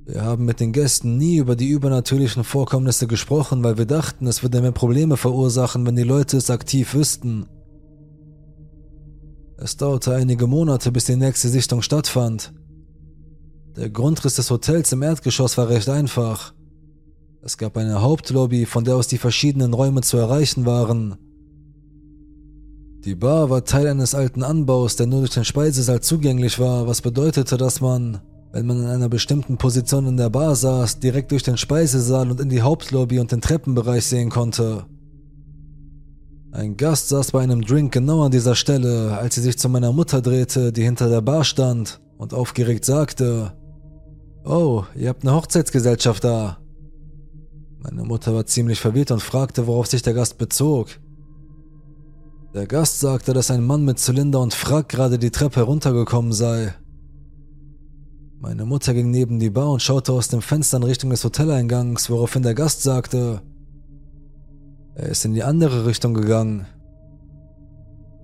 Wir 0.05 0.23
haben 0.23 0.43
mit 0.43 0.59
den 0.59 0.73
Gästen 0.73 1.17
nie 1.17 1.37
über 1.37 1.55
die 1.55 1.69
übernatürlichen 1.69 2.43
Vorkommnisse 2.43 3.07
gesprochen, 3.07 3.63
weil 3.63 3.77
wir 3.77 3.85
dachten, 3.85 4.27
es 4.27 4.43
würde 4.43 4.61
mehr 4.61 4.73
Probleme 4.73 5.15
verursachen, 5.15 5.85
wenn 5.85 5.95
die 5.95 6.03
Leute 6.03 6.37
es 6.37 6.49
aktiv 6.49 6.93
wüssten. 6.93 7.45
Es 9.57 9.77
dauerte 9.77 10.13
einige 10.13 10.45
Monate, 10.45 10.91
bis 10.91 11.05
die 11.05 11.15
nächste 11.15 11.47
Sichtung 11.47 11.81
stattfand. 11.81 12.53
Der 13.77 13.89
Grundriss 13.89 14.35
des 14.35 14.51
Hotels 14.51 14.91
im 14.91 15.01
Erdgeschoss 15.01 15.57
war 15.57 15.69
recht 15.69 15.87
einfach. 15.87 16.53
Es 17.41 17.57
gab 17.57 17.77
eine 17.77 18.01
Hauptlobby, 18.01 18.65
von 18.65 18.83
der 18.83 18.97
aus 18.97 19.07
die 19.07 19.17
verschiedenen 19.17 19.73
Räume 19.73 20.01
zu 20.01 20.17
erreichen 20.17 20.65
waren. 20.65 21.15
Die 23.05 23.15
Bar 23.15 23.49
war 23.49 23.63
Teil 23.63 23.87
eines 23.87 24.15
alten 24.15 24.43
Anbaus, 24.43 24.97
der 24.97 25.07
nur 25.07 25.19
durch 25.19 25.33
den 25.33 25.45
Speisesaal 25.45 26.01
zugänglich 26.01 26.59
war, 26.59 26.87
was 26.87 27.01
bedeutete, 27.01 27.57
dass 27.57 27.81
man, 27.81 28.21
wenn 28.53 28.67
man 28.67 28.83
in 28.83 28.85
einer 28.85 29.09
bestimmten 29.09 29.57
Position 29.57 30.05
in 30.05 30.15
der 30.15 30.29
Bar 30.29 30.55
saß, 30.55 30.99
direkt 30.99 31.31
durch 31.31 31.41
den 31.41 31.57
Speisesaal 31.57 32.29
und 32.29 32.39
in 32.39 32.49
die 32.49 32.61
Hauptlobby 32.61 33.19
und 33.19 33.31
den 33.31 33.41
Treppenbereich 33.41 34.05
sehen 34.05 34.29
konnte. 34.29 34.85
Ein 36.51 36.77
Gast 36.77 37.09
saß 37.09 37.31
bei 37.31 37.41
einem 37.41 37.63
Drink 37.63 37.91
genau 37.91 38.21
an 38.21 38.31
dieser 38.31 38.53
Stelle, 38.53 39.17
als 39.17 39.33
sie 39.33 39.41
sich 39.41 39.57
zu 39.57 39.69
meiner 39.69 39.91
Mutter 39.91 40.21
drehte, 40.21 40.71
die 40.71 40.83
hinter 40.83 41.09
der 41.09 41.21
Bar 41.21 41.43
stand, 41.43 41.99
und 42.19 42.35
aufgeregt 42.35 42.85
sagte, 42.85 43.53
Oh, 44.45 44.83
ihr 44.95 45.09
habt 45.09 45.23
eine 45.23 45.33
Hochzeitsgesellschaft 45.33 46.23
da. 46.23 46.59
Meine 47.79 48.03
Mutter 48.03 48.35
war 48.35 48.45
ziemlich 48.45 48.79
verwirrt 48.79 49.09
und 49.09 49.23
fragte, 49.23 49.65
worauf 49.65 49.87
sich 49.87 50.03
der 50.03 50.13
Gast 50.13 50.37
bezog. 50.37 50.89
Der 52.53 52.67
Gast 52.67 52.99
sagte, 52.99 53.33
dass 53.33 53.49
ein 53.49 53.65
Mann 53.65 53.83
mit 53.83 53.97
Zylinder 53.97 54.41
und 54.41 54.53
Frack 54.53 54.89
gerade 54.89 55.17
die 55.17 55.31
Treppe 55.31 55.61
heruntergekommen 55.61 56.33
sei. 56.33 56.75
Meine 58.43 58.65
Mutter 58.65 58.93
ging 58.93 59.09
neben 59.09 59.39
die 59.39 59.49
Bar 59.49 59.71
und 59.71 59.81
schaute 59.81 60.11
aus 60.11 60.27
dem 60.27 60.41
Fenster 60.41 60.75
in 60.75 60.83
Richtung 60.83 61.11
des 61.11 61.23
Hoteleingangs, 61.23 62.09
woraufhin 62.09 62.43
der 62.43 62.53
Gast 62.53 62.83
sagte, 62.83 63.41
er 64.95 65.07
ist 65.07 65.23
in 65.23 65.33
die 65.33 65.43
andere 65.43 65.85
Richtung 65.85 66.13
gegangen. 66.13 66.65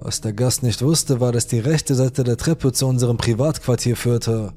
Was 0.01 0.19
der 0.19 0.33
Gast 0.33 0.61
nicht 0.61 0.81
wusste, 0.81 1.21
war, 1.21 1.31
dass 1.31 1.47
die 1.47 1.59
rechte 1.59 1.95
Seite 1.95 2.25
der 2.25 2.35
Treppe 2.35 2.73
zu 2.73 2.85
unserem 2.85 3.15
Privatquartier 3.15 3.95
führte. 3.95 4.51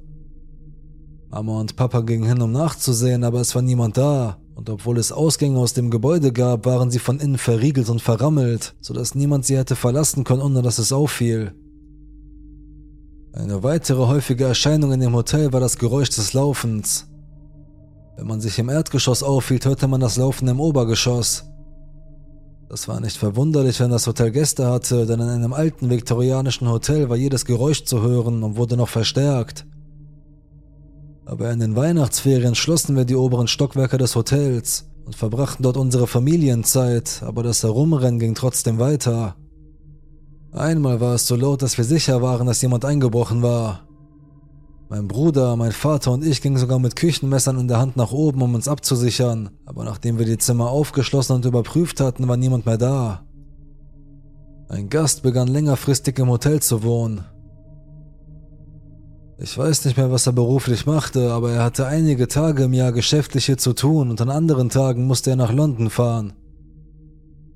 Mama 1.30 1.60
und 1.60 1.76
Papa 1.76 2.00
gingen 2.00 2.26
hin, 2.26 2.42
um 2.42 2.50
nachzusehen, 2.50 3.22
aber 3.22 3.40
es 3.40 3.54
war 3.54 3.62
niemand 3.62 3.96
da. 3.96 4.38
Und 4.56 4.68
obwohl 4.68 4.98
es 4.98 5.12
Ausgänge 5.12 5.60
aus 5.60 5.74
dem 5.74 5.90
Gebäude 5.90 6.32
gab, 6.32 6.66
waren 6.66 6.90
sie 6.90 6.98
von 6.98 7.20
innen 7.20 7.38
verriegelt 7.38 7.88
und 7.88 8.02
verrammelt, 8.02 8.74
sodass 8.80 9.14
niemand 9.14 9.46
sie 9.46 9.58
hätte 9.58 9.76
verlassen 9.76 10.24
können, 10.24 10.42
ohne 10.42 10.62
dass 10.62 10.80
es 10.80 10.90
auffiel. 10.90 11.54
Eine 13.34 13.62
weitere 13.62 14.06
häufige 14.06 14.44
Erscheinung 14.44 14.92
in 14.92 15.00
dem 15.00 15.14
Hotel 15.14 15.52
war 15.54 15.60
das 15.60 15.78
Geräusch 15.78 16.10
des 16.10 16.34
Laufens. 16.34 17.06
Wenn 18.16 18.26
man 18.26 18.42
sich 18.42 18.58
im 18.58 18.68
Erdgeschoss 18.68 19.22
aufhielt, 19.22 19.64
hörte 19.64 19.88
man 19.88 20.02
das 20.02 20.18
Laufen 20.18 20.48
im 20.48 20.60
Obergeschoss. 20.60 21.44
Das 22.68 22.88
war 22.88 23.00
nicht 23.00 23.16
verwunderlich, 23.16 23.80
wenn 23.80 23.90
das 23.90 24.06
Hotel 24.06 24.30
Gäste 24.32 24.66
hatte, 24.66 25.06
denn 25.06 25.20
in 25.20 25.28
einem 25.28 25.54
alten 25.54 25.88
viktorianischen 25.88 26.68
Hotel 26.68 27.08
war 27.08 27.16
jedes 27.16 27.46
Geräusch 27.46 27.84
zu 27.84 28.02
hören 28.02 28.42
und 28.42 28.56
wurde 28.56 28.76
noch 28.76 28.90
verstärkt. 28.90 29.66
Aber 31.24 31.50
in 31.50 31.60
den 31.60 31.74
Weihnachtsferien 31.74 32.54
schlossen 32.54 32.96
wir 32.96 33.06
die 33.06 33.16
oberen 33.16 33.48
Stockwerke 33.48 33.96
des 33.96 34.14
Hotels 34.14 34.90
und 35.06 35.16
verbrachten 35.16 35.62
dort 35.62 35.78
unsere 35.78 36.06
Familienzeit, 36.06 37.22
aber 37.24 37.42
das 37.42 37.62
Herumrennen 37.62 38.20
ging 38.20 38.34
trotzdem 38.34 38.78
weiter. 38.78 39.36
Einmal 40.52 41.00
war 41.00 41.14
es 41.14 41.26
so 41.26 41.34
laut, 41.34 41.62
dass 41.62 41.78
wir 41.78 41.84
sicher 41.84 42.20
waren, 42.20 42.46
dass 42.46 42.60
jemand 42.60 42.84
eingebrochen 42.84 43.42
war. 43.42 43.80
Mein 44.90 45.08
Bruder, 45.08 45.56
mein 45.56 45.72
Vater 45.72 46.12
und 46.12 46.22
ich 46.22 46.42
gingen 46.42 46.58
sogar 46.58 46.78
mit 46.78 46.96
Küchenmessern 46.96 47.58
in 47.58 47.68
der 47.68 47.78
Hand 47.78 47.96
nach 47.96 48.12
oben, 48.12 48.42
um 48.42 48.54
uns 48.54 48.68
abzusichern, 48.68 49.48
aber 49.64 49.84
nachdem 49.84 50.18
wir 50.18 50.26
die 50.26 50.36
Zimmer 50.36 50.68
aufgeschlossen 50.68 51.36
und 51.36 51.46
überprüft 51.46 52.00
hatten, 52.00 52.28
war 52.28 52.36
niemand 52.36 52.66
mehr 52.66 52.76
da. 52.76 53.22
Ein 54.68 54.90
Gast 54.90 55.22
begann 55.22 55.48
längerfristig 55.48 56.18
im 56.18 56.28
Hotel 56.28 56.60
zu 56.60 56.82
wohnen. 56.82 57.24
Ich 59.38 59.56
weiß 59.56 59.86
nicht 59.86 59.96
mehr, 59.96 60.12
was 60.12 60.26
er 60.26 60.34
beruflich 60.34 60.84
machte, 60.84 61.32
aber 61.32 61.52
er 61.52 61.64
hatte 61.64 61.86
einige 61.86 62.28
Tage 62.28 62.64
im 62.64 62.74
Jahr 62.74 62.92
geschäftlich 62.92 63.46
hier 63.46 63.56
zu 63.58 63.72
tun 63.72 64.10
und 64.10 64.20
an 64.20 64.28
anderen 64.28 64.68
Tagen 64.68 65.06
musste 65.06 65.30
er 65.30 65.36
nach 65.36 65.52
London 65.52 65.88
fahren. 65.88 66.34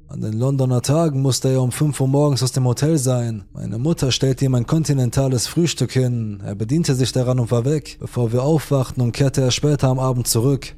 An 0.08 0.20
den 0.20 0.34
Londoner 0.34 0.82
Tagen 0.82 1.20
musste 1.20 1.48
er 1.48 1.60
um 1.60 1.72
5 1.72 2.00
Uhr 2.00 2.06
morgens 2.06 2.42
aus 2.42 2.52
dem 2.52 2.64
Hotel 2.64 2.96
sein. 2.96 3.44
Meine 3.52 3.78
Mutter 3.78 4.12
stellte 4.12 4.44
ihm 4.44 4.54
ein 4.54 4.66
kontinentales 4.66 5.48
Frühstück 5.48 5.90
hin. 5.90 6.40
Er 6.44 6.54
bediente 6.54 6.94
sich 6.94 7.10
daran 7.10 7.40
und 7.40 7.50
war 7.50 7.64
weg, 7.64 7.96
bevor 7.98 8.32
wir 8.32 8.44
aufwachten 8.44 9.02
und 9.02 9.12
kehrte 9.12 9.40
er 9.40 9.50
später 9.50 9.88
am 9.88 9.98
Abend 9.98 10.28
zurück. 10.28 10.76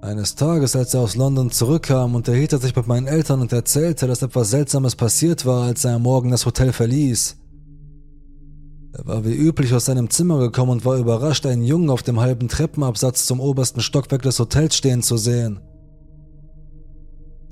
Eines 0.00 0.34
Tages, 0.36 0.74
als 0.74 0.94
er 0.94 1.00
aus 1.00 1.14
London 1.14 1.50
zurückkam, 1.50 2.14
unterhielt 2.14 2.54
er 2.54 2.58
sich 2.58 2.74
mit 2.74 2.86
meinen 2.86 3.06
Eltern 3.06 3.40
und 3.40 3.52
erzählte, 3.52 4.06
dass 4.06 4.22
etwas 4.22 4.50
Seltsames 4.50 4.96
passiert 4.96 5.44
war, 5.44 5.64
als 5.64 5.84
er 5.84 5.96
am 5.96 6.02
Morgen 6.02 6.30
das 6.30 6.46
Hotel 6.46 6.72
verließ. 6.72 7.36
Er 8.94 9.06
war 9.06 9.24
wie 9.24 9.34
üblich 9.34 9.72
aus 9.74 9.84
seinem 9.84 10.10
Zimmer 10.10 10.38
gekommen 10.38 10.72
und 10.72 10.84
war 10.84 10.96
überrascht, 10.96 11.44
einen 11.46 11.62
Jungen 11.62 11.90
auf 11.90 12.02
dem 12.02 12.20
halben 12.20 12.48
Treppenabsatz 12.48 13.26
zum 13.26 13.38
obersten 13.38 13.80
Stockwerk 13.80 14.22
des 14.22 14.38
Hotels 14.38 14.76
stehen 14.76 15.02
zu 15.02 15.18
sehen. 15.18 15.60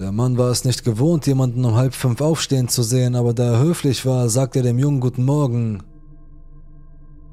Der 0.00 0.12
Mann 0.12 0.38
war 0.38 0.48
es 0.48 0.64
nicht 0.64 0.82
gewohnt, 0.82 1.26
jemanden 1.26 1.62
um 1.62 1.74
halb 1.74 1.92
fünf 1.92 2.22
aufstehen 2.22 2.68
zu 2.68 2.82
sehen, 2.82 3.14
aber 3.14 3.34
da 3.34 3.52
er 3.52 3.60
höflich 3.60 4.06
war, 4.06 4.30
sagte 4.30 4.60
er 4.60 4.62
dem 4.62 4.78
Jungen 4.78 5.00
Guten 5.00 5.26
Morgen. 5.26 5.82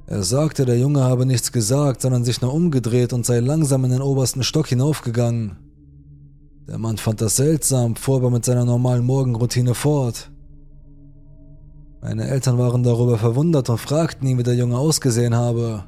Er 0.05 0.21
sagte, 0.23 0.65
der 0.65 0.77
Junge 0.77 1.01
habe 1.01 1.25
nichts 1.25 1.53
gesagt, 1.53 2.01
sondern 2.01 2.25
sich 2.25 2.41
nur 2.41 2.53
umgedreht 2.53 3.13
und 3.13 3.25
sei 3.25 3.39
langsam 3.39 3.85
in 3.85 3.91
den 3.91 4.01
obersten 4.01 4.43
Stock 4.43 4.67
hinaufgegangen. 4.67 5.55
Der 6.67 6.77
Mann 6.77 6.97
fand 6.97 7.21
das 7.21 7.37
seltsam, 7.37 7.95
fuhr 7.95 8.17
aber 8.17 8.31
mit 8.31 8.43
seiner 8.43 8.65
normalen 8.65 9.05
Morgenroutine 9.05 9.73
fort. 9.73 10.29
Meine 12.01 12.27
Eltern 12.27 12.57
waren 12.57 12.83
darüber 12.83 13.17
verwundert 13.17 13.69
und 13.69 13.77
fragten 13.77 14.27
ihn, 14.27 14.37
wie 14.39 14.43
der 14.43 14.55
Junge 14.55 14.77
ausgesehen 14.77 15.35
habe. 15.35 15.85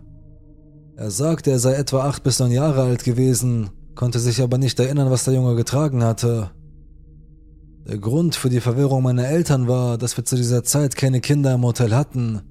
Er 0.96 1.12
sagte, 1.12 1.52
er 1.52 1.60
sei 1.60 1.74
etwa 1.74 2.06
acht 2.06 2.24
bis 2.24 2.40
neun 2.40 2.52
Jahre 2.52 2.84
alt 2.84 3.04
gewesen, 3.04 3.70
konnte 3.96 4.20
sich 4.20 4.42
aber 4.42 4.58
nicht 4.58 4.80
erinnern, 4.80 5.12
was 5.12 5.26
der 5.26 5.34
Junge 5.34 5.56
getragen 5.56 6.06
hatte. 6.06 6.52
Der 7.88 7.98
Grund 7.98 8.36
für 8.36 8.50
die 8.50 8.60
Verwirrung 8.60 9.04
meiner 9.04 9.28
Eltern 9.28 9.68
war, 9.68 9.98
dass 9.98 10.16
wir 10.18 10.26
zu 10.26 10.36
dieser 10.36 10.64
Zeit 10.64 10.96
keine 10.96 11.22
Kinder 11.22 11.54
im 11.54 11.64
Hotel 11.64 11.96
hatten. 11.96 12.42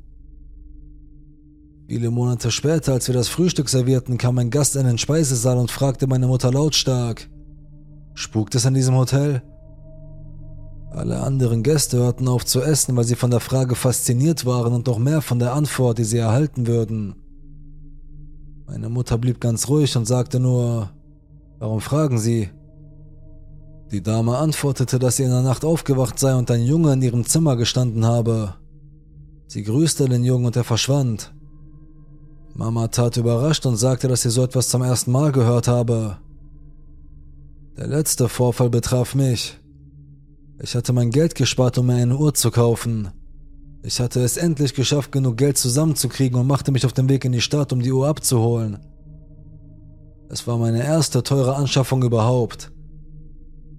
Viele 1.88 2.10
Monate 2.10 2.50
später, 2.50 2.92
als 2.92 3.06
wir 3.08 3.14
das 3.14 3.28
Frühstück 3.28 3.68
servierten, 3.68 4.18
kam 4.18 4.38
ein 4.38 4.50
Gast 4.50 4.76
in 4.76 4.86
den 4.86 4.98
Speisesaal 4.98 5.56
und 5.56 5.70
fragte 5.70 6.06
meine 6.06 6.26
Mutter 6.26 6.52
lautstark, 6.52 7.28
Spukt 8.14 8.54
es 8.56 8.64
in 8.64 8.74
diesem 8.74 8.96
Hotel? 8.96 9.42
Alle 10.90 11.20
anderen 11.20 11.62
Gäste 11.62 11.98
hörten 11.98 12.26
auf 12.26 12.44
zu 12.44 12.60
essen, 12.60 12.96
weil 12.96 13.04
sie 13.04 13.14
von 13.14 13.30
der 13.30 13.40
Frage 13.40 13.74
fasziniert 13.74 14.44
waren 14.44 14.72
und 14.72 14.86
noch 14.86 14.98
mehr 14.98 15.22
von 15.22 15.38
der 15.38 15.52
Antwort, 15.52 15.98
die 15.98 16.04
sie 16.04 16.18
erhalten 16.18 16.66
würden. 16.66 17.14
Meine 18.66 18.88
Mutter 18.88 19.16
blieb 19.16 19.40
ganz 19.40 19.68
ruhig 19.68 19.96
und 19.96 20.06
sagte 20.06 20.40
nur, 20.40 20.90
Warum 21.58 21.80
fragen 21.80 22.18
Sie? 22.18 22.50
Die 23.90 24.02
Dame 24.02 24.36
antwortete, 24.36 24.98
dass 24.98 25.16
sie 25.16 25.22
in 25.22 25.30
der 25.30 25.42
Nacht 25.42 25.64
aufgewacht 25.64 26.18
sei 26.18 26.34
und 26.34 26.50
ein 26.50 26.62
Junge 26.62 26.92
in 26.92 27.02
ihrem 27.02 27.24
Zimmer 27.24 27.56
gestanden 27.56 28.04
habe. 28.04 28.54
Sie 29.46 29.62
grüßte 29.62 30.08
den 30.08 30.24
Jungen 30.24 30.44
und 30.44 30.56
er 30.56 30.64
verschwand. 30.64 31.32
Mama 32.54 32.88
tat 32.88 33.16
überrascht 33.16 33.64
und 33.64 33.76
sagte, 33.76 34.08
dass 34.08 34.22
sie 34.22 34.30
so 34.30 34.42
etwas 34.42 34.68
zum 34.68 34.82
ersten 34.82 35.10
Mal 35.10 35.32
gehört 35.32 35.68
habe. 35.68 36.18
Der 37.78 37.86
letzte 37.86 38.28
Vorfall 38.28 38.68
betraf 38.68 39.14
mich. 39.14 39.56
Ich 40.60 40.74
hatte 40.74 40.92
mein 40.92 41.10
Geld 41.10 41.34
gespart, 41.34 41.78
um 41.78 41.86
mir 41.86 41.94
eine 41.94 42.16
Uhr 42.16 42.34
zu 42.34 42.50
kaufen. 42.50 43.08
Ich 43.82 44.00
hatte 44.00 44.20
es 44.20 44.36
endlich 44.36 44.74
geschafft, 44.74 45.12
genug 45.12 45.38
Geld 45.38 45.56
zusammenzukriegen 45.56 46.38
und 46.38 46.46
machte 46.46 46.72
mich 46.72 46.84
auf 46.84 46.92
den 46.92 47.08
Weg 47.08 47.24
in 47.24 47.32
die 47.32 47.40
Stadt, 47.40 47.72
um 47.72 47.80
die 47.80 47.92
Uhr 47.92 48.06
abzuholen. 48.06 48.80
Es 50.28 50.46
war 50.46 50.58
meine 50.58 50.84
erste 50.84 51.22
teure 51.22 51.54
Anschaffung 51.54 52.02
überhaupt. 52.02 52.70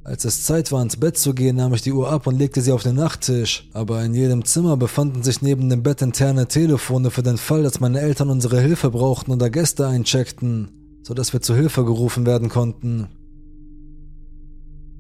Als 0.04 0.26
es 0.26 0.44
Zeit 0.44 0.72
war, 0.72 0.82
ins 0.82 0.98
Bett 0.98 1.18
zu 1.18 1.34
gehen, 1.34 1.58
nahm 1.58 1.74
ich 1.74 1.82
die 1.82 1.92
Uhr 1.92 2.10
ab 2.10 2.26
und 2.26 2.38
legte 2.38 2.62
sie 2.62 2.72
auf 2.72 2.84
den 2.84 2.96
Nachttisch, 2.96 3.70
aber 3.74 4.04
in 4.04 4.14
jedem 4.14 4.46
Zimmer 4.46 4.78
befanden 4.78 5.24
sich 5.24 5.42
neben 5.42 5.70
dem 5.70 5.84
Bett 5.84 6.02
interne 6.02 6.48
Telefone 6.48 7.12
für 7.12 7.22
den 7.22 7.38
Fall, 7.38 7.64
dass 7.64 7.80
meine 7.80 8.00
Eltern 8.00 8.30
unsere 8.30 8.60
Hilfe 8.62 8.92
brauchten 8.92 9.32
oder 9.32 9.50
Gäste 9.50 9.88
eincheckten, 9.88 10.70
sodass 11.04 11.34
wir 11.34 11.42
zu 11.42 11.54
Hilfe 11.54 11.84
gerufen 11.84 12.26
werden 12.26 12.50
konnten. 12.50 13.10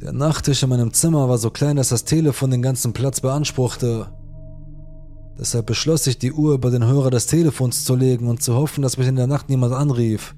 Der 0.01 0.13
Nachttisch 0.13 0.63
in 0.63 0.69
meinem 0.69 0.93
Zimmer 0.93 1.27
war 1.27 1.37
so 1.37 1.49
klein, 1.49 1.77
dass 1.77 1.89
das 1.89 2.05
Telefon 2.05 2.51
den 2.51 2.61
ganzen 2.61 2.93
Platz 2.93 3.21
beanspruchte. 3.21 4.07
Deshalb 5.37 5.65
beschloss 5.65 6.07
ich, 6.07 6.19
die 6.19 6.33
Uhr 6.33 6.53
über 6.53 6.71
den 6.71 6.85
Hörer 6.85 7.09
des 7.09 7.25
Telefons 7.25 7.85
zu 7.85 7.95
legen 7.95 8.27
und 8.27 8.43
zu 8.43 8.53
hoffen, 8.55 8.81
dass 8.81 8.97
mich 8.97 9.07
in 9.07 9.15
der 9.15 9.27
Nacht 9.27 9.49
niemand 9.49 9.73
anrief. 9.73 10.35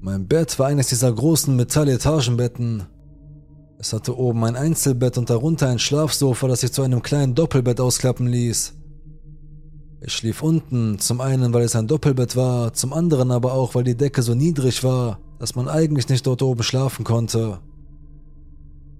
Mein 0.00 0.26
Bett 0.26 0.58
war 0.58 0.68
eines 0.68 0.88
dieser 0.88 1.12
großen 1.12 1.54
Metall-Etagenbetten, 1.54 2.86
es 3.80 3.94
hatte 3.94 4.14
oben 4.18 4.44
ein 4.44 4.56
Einzelbett 4.56 5.16
und 5.16 5.30
darunter 5.30 5.68
ein 5.68 5.78
Schlafsofa, 5.78 6.46
das 6.48 6.60
sich 6.60 6.70
zu 6.70 6.82
einem 6.82 7.00
kleinen 7.00 7.34
Doppelbett 7.34 7.80
ausklappen 7.80 8.26
ließ. 8.26 8.74
Ich 10.02 10.12
schlief 10.12 10.42
unten, 10.42 10.98
zum 10.98 11.22
einen, 11.22 11.54
weil 11.54 11.62
es 11.62 11.74
ein 11.74 11.86
Doppelbett 11.86 12.36
war, 12.36 12.74
zum 12.74 12.92
anderen 12.92 13.30
aber 13.30 13.54
auch, 13.54 13.74
weil 13.74 13.84
die 13.84 13.96
Decke 13.96 14.20
so 14.20 14.34
niedrig 14.34 14.84
war, 14.84 15.18
dass 15.38 15.54
man 15.54 15.66
eigentlich 15.66 16.10
nicht 16.10 16.26
dort 16.26 16.42
oben 16.42 16.62
schlafen 16.62 17.06
konnte. 17.06 17.60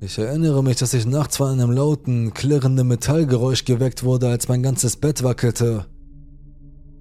Ich 0.01 0.17
erinnere 0.17 0.65
mich, 0.65 0.77
dass 0.77 0.95
ich 0.95 1.05
nachts 1.05 1.37
von 1.37 1.51
einem 1.51 1.73
lauten, 1.73 2.33
klirrenden 2.33 2.89
Metallgeräusch 2.89 3.67
geweckt 3.67 4.03
wurde, 4.03 4.31
als 4.31 4.49
mein 4.49 4.63
ganzes 4.63 4.97
Bett 4.97 5.23
wackelte. 5.23 5.85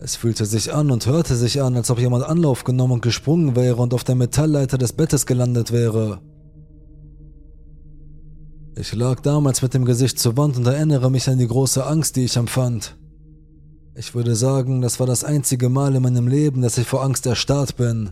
Es 0.02 0.16
fühlte 0.16 0.46
sich 0.46 0.74
an 0.74 0.92
und 0.92 1.06
hörte 1.06 1.36
sich 1.36 1.62
an, 1.62 1.76
als 1.76 1.92
ob 1.92 2.00
jemand 2.00 2.24
Anlauf 2.24 2.64
genommen 2.64 2.94
und 2.94 3.02
gesprungen 3.02 3.58
wäre 3.58 3.82
und 3.82 3.94
auf 3.94 4.06
der 4.06 4.16
Metallleiter 4.16 4.78
des 4.78 4.94
Bettes 4.94 5.26
gelandet 5.26 5.74
wäre. 5.74 6.22
Ich 8.78 8.94
lag 8.94 9.20
damals 9.20 9.62
mit 9.62 9.74
dem 9.74 9.84
Gesicht 9.84 10.18
zur 10.18 10.38
Wand 10.38 10.56
und 10.56 10.66
erinnere 10.66 11.12
mich 11.12 11.28
an 11.28 11.38
die 11.38 11.48
große 11.48 11.86
Angst, 11.86 12.16
die 12.16 12.24
ich 12.24 12.38
empfand. 12.38 12.98
Ich 13.94 14.16
würde 14.16 14.38
sagen, 14.38 14.80
das 14.80 15.02
war 15.02 15.08
das 15.08 15.26
einzige 15.26 15.68
Mal 15.68 15.94
in 15.96 16.02
meinem 16.02 16.30
Leben, 16.30 16.62
dass 16.62 16.78
ich 16.78 16.88
vor 16.88 17.04
Angst 17.04 17.26
erstarrt 17.26 17.76
bin. 17.76 18.12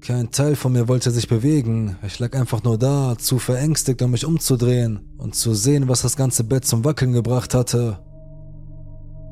Kein 0.00 0.30
Teil 0.30 0.54
von 0.54 0.72
mir 0.72 0.86
wollte 0.86 1.10
sich 1.10 1.26
bewegen, 1.26 1.96
ich 2.06 2.20
lag 2.20 2.36
einfach 2.36 2.62
nur 2.62 2.78
da, 2.78 3.16
zu 3.18 3.40
verängstigt, 3.40 4.02
um 4.02 4.12
mich 4.12 4.24
umzudrehen 4.24 5.00
und 5.18 5.34
zu 5.34 5.52
sehen, 5.52 5.88
was 5.88 6.02
das 6.02 6.14
ganze 6.14 6.44
Bett 6.44 6.64
zum 6.64 6.84
Wackeln 6.84 7.12
gebracht 7.12 7.54
hatte. 7.54 7.98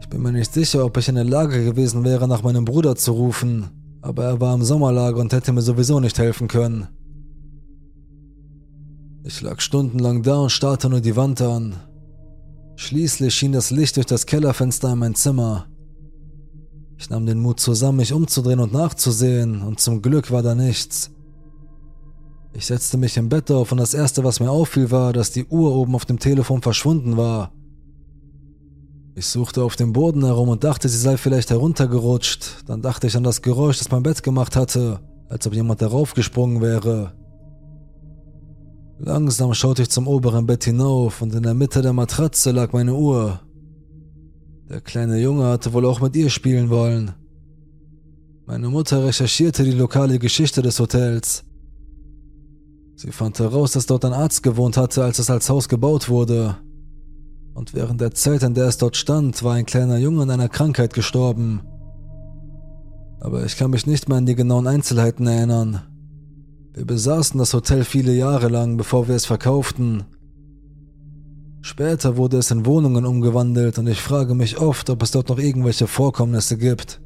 Ich 0.03 0.09
bin 0.09 0.21
mir 0.21 0.33
nicht 0.33 0.53
sicher, 0.53 0.85
ob 0.85 0.97
ich 0.97 1.09
in 1.09 1.15
der 1.15 1.25
Lage 1.25 1.65
gewesen 1.65 2.05
wäre, 2.05 2.27
nach 2.27 2.43
meinem 2.43 2.65
Bruder 2.65 2.97
zu 2.97 3.13
rufen, 3.13 3.71
aber 4.03 4.25
er 4.25 4.41
war 4.41 4.55
im 4.55 4.65
Sommerlager 4.65 5.21
und 5.21 5.33
hätte 5.33 5.53
mir 5.53 5.63
sowieso 5.63 6.01
nicht 6.01 6.19
helfen 6.19 6.49
können. 6.49 6.89
Ich 9.23 9.41
lag 9.41 9.61
stundenlang 9.61 10.25
da 10.25 10.41
und 10.41 10.51
starrte 10.51 10.91
nur 10.91 11.01
die 11.01 11.15
Wand 11.15 11.41
an. 11.41 11.77
Schließlich 12.75 13.33
schien 13.33 13.53
das 13.53 13.71
Licht 13.71 13.97
durch 13.97 14.07
das 14.07 14.27
Kellerfenster 14.27 14.93
in 14.93 14.99
mein 14.99 15.15
Zimmer. 15.15 15.67
Ich 16.99 17.09
nahm 17.09 17.25
den 17.25 17.41
Mut 17.41 17.61
zusammen, 17.61 17.99
mich 17.99 18.13
umzudrehen 18.13 18.59
und 18.59 18.73
nachzusehen, 18.73 19.63
und 19.63 19.79
zum 19.79 20.03
Glück 20.03 20.33
war 20.33 20.43
da 20.43 20.57
nichts. 20.57 21.13
Ich 22.55 22.67
setzte 22.67 22.99
mich 22.99 23.17
im 23.17 23.29
Bett 23.29 23.53
auf 23.53 23.71
und 23.71 23.79
das 23.79 23.95
erste, 23.95 24.25
was 24.25 24.41
mir 24.41 24.51
auffiel, 24.51 24.91
war, 24.91 25.13
dass 25.13 25.31
die 25.31 25.47
Uhr 25.47 25.73
oben 25.77 25.95
auf 25.95 26.05
dem 26.05 26.19
Telefon 26.19 26.61
verschwunden 26.61 27.17
war. 27.17 27.53
Ich 29.15 29.27
suchte 29.27 29.63
auf 29.63 29.77
dem 29.77 29.93
Boden 29.93 30.25
herum 30.25 30.49
und 30.49 30.65
dachte, 30.65 30.89
sie 30.89 30.97
sei 30.97 31.19
vielleicht 31.19 31.51
heruntergerutscht. 31.51 32.65
Dann 32.67 32.81
dachte 32.81 33.07
ich 33.07 33.17
an 33.17 33.25
das 33.25 33.43
Geräusch, 33.43 33.79
das 33.79 33.91
mein 33.91 34.03
Bett 34.03 34.23
gemacht 34.23 34.57
hatte, 34.57 35.01
als 35.29 35.47
ob 35.47 35.53
jemand 35.53 35.83
darauf 35.83 36.15
gesprungen 36.15 36.63
wäre. 36.63 37.13
Langsam 38.99 39.53
schaute 39.53 39.83
ich 39.83 39.91
zum 39.91 40.09
oberen 40.09 40.47
Bett 40.47 40.65
hinauf 40.65 41.21
und 41.21 41.35
in 41.35 41.43
der 41.43 41.55
Mitte 41.55 41.83
der 41.83 41.93
Matratze 41.93 42.53
lag 42.53 42.73
meine 42.73 42.95
Uhr. 42.95 43.41
Der 44.71 44.81
kleine 44.81 45.19
Junge 45.19 45.45
hatte 45.45 45.75
wohl 45.75 45.85
auch 45.85 46.01
mit 46.01 46.17
ihr 46.17 46.31
spielen 46.31 46.71
wollen. 46.71 47.13
Meine 48.47 48.69
Mutter 48.69 49.05
recherchierte 49.05 49.65
die 49.65 49.73
lokale 49.73 50.19
Geschichte 50.19 50.63
des 50.63 50.79
Hotels. 50.81 51.45
Sie 52.97 53.11
fand 53.11 53.39
heraus, 53.39 53.73
dass 53.73 53.87
dort 53.87 54.05
ein 54.05 54.13
Arzt 54.13 54.43
gewohnt 54.43 54.77
hatte, 54.77 55.05
als 55.05 55.19
es 55.19 55.29
als 55.29 55.51
Haus 55.51 55.69
gebaut 55.69 56.09
wurde. 56.09 56.57
Und 57.55 57.75
während 57.75 58.01
der 58.01 58.13
Zeit, 58.13 58.43
in 58.43 58.55
der 58.55 58.67
es 58.67 58.79
dort 58.79 58.97
stand, 58.97 59.43
war 59.43 59.55
ein 59.55 59.67
kleiner 59.67 59.99
Junge 59.99 60.23
an 60.23 60.31
einer 60.31 60.49
Krankheit 60.49 60.95
gestorben. 60.95 61.61
Aber 63.21 63.45
ich 63.45 63.57
kann 63.57 63.71
mich 63.71 63.87
nicht 63.87 64.09
mehr 64.09 64.19
an 64.19 64.27
die 64.27 64.35
genauen 64.35 64.67
Einzelheiten 64.67 65.27
erinnern. 65.27 65.83
Wir 66.75 66.87
besaßen 66.87 67.39
das 67.39 67.53
Hotel 67.53 67.85
viele 67.85 68.15
Jahre 68.15 68.49
lang, 68.49 68.77
bevor 68.77 69.07
wir 69.07 69.15
es 69.15 69.27
verkauften. 69.27 70.05
Später 71.61 72.17
wurde 72.17 72.39
es 72.39 72.51
in 72.51 72.67
Wohnungen 72.67 73.05
umgewandelt 73.05 73.79
und 73.79 73.87
ich 73.87 74.01
frage 74.01 74.35
mich 74.35 74.59
oft, 74.59 74.91
ob 74.91 75.03
es 75.03 75.13
dort 75.13 75.29
noch 75.29 75.39
irgendwelche 75.39 75.87
Vorkommnisse 75.87 76.57
gibt. 76.57 77.01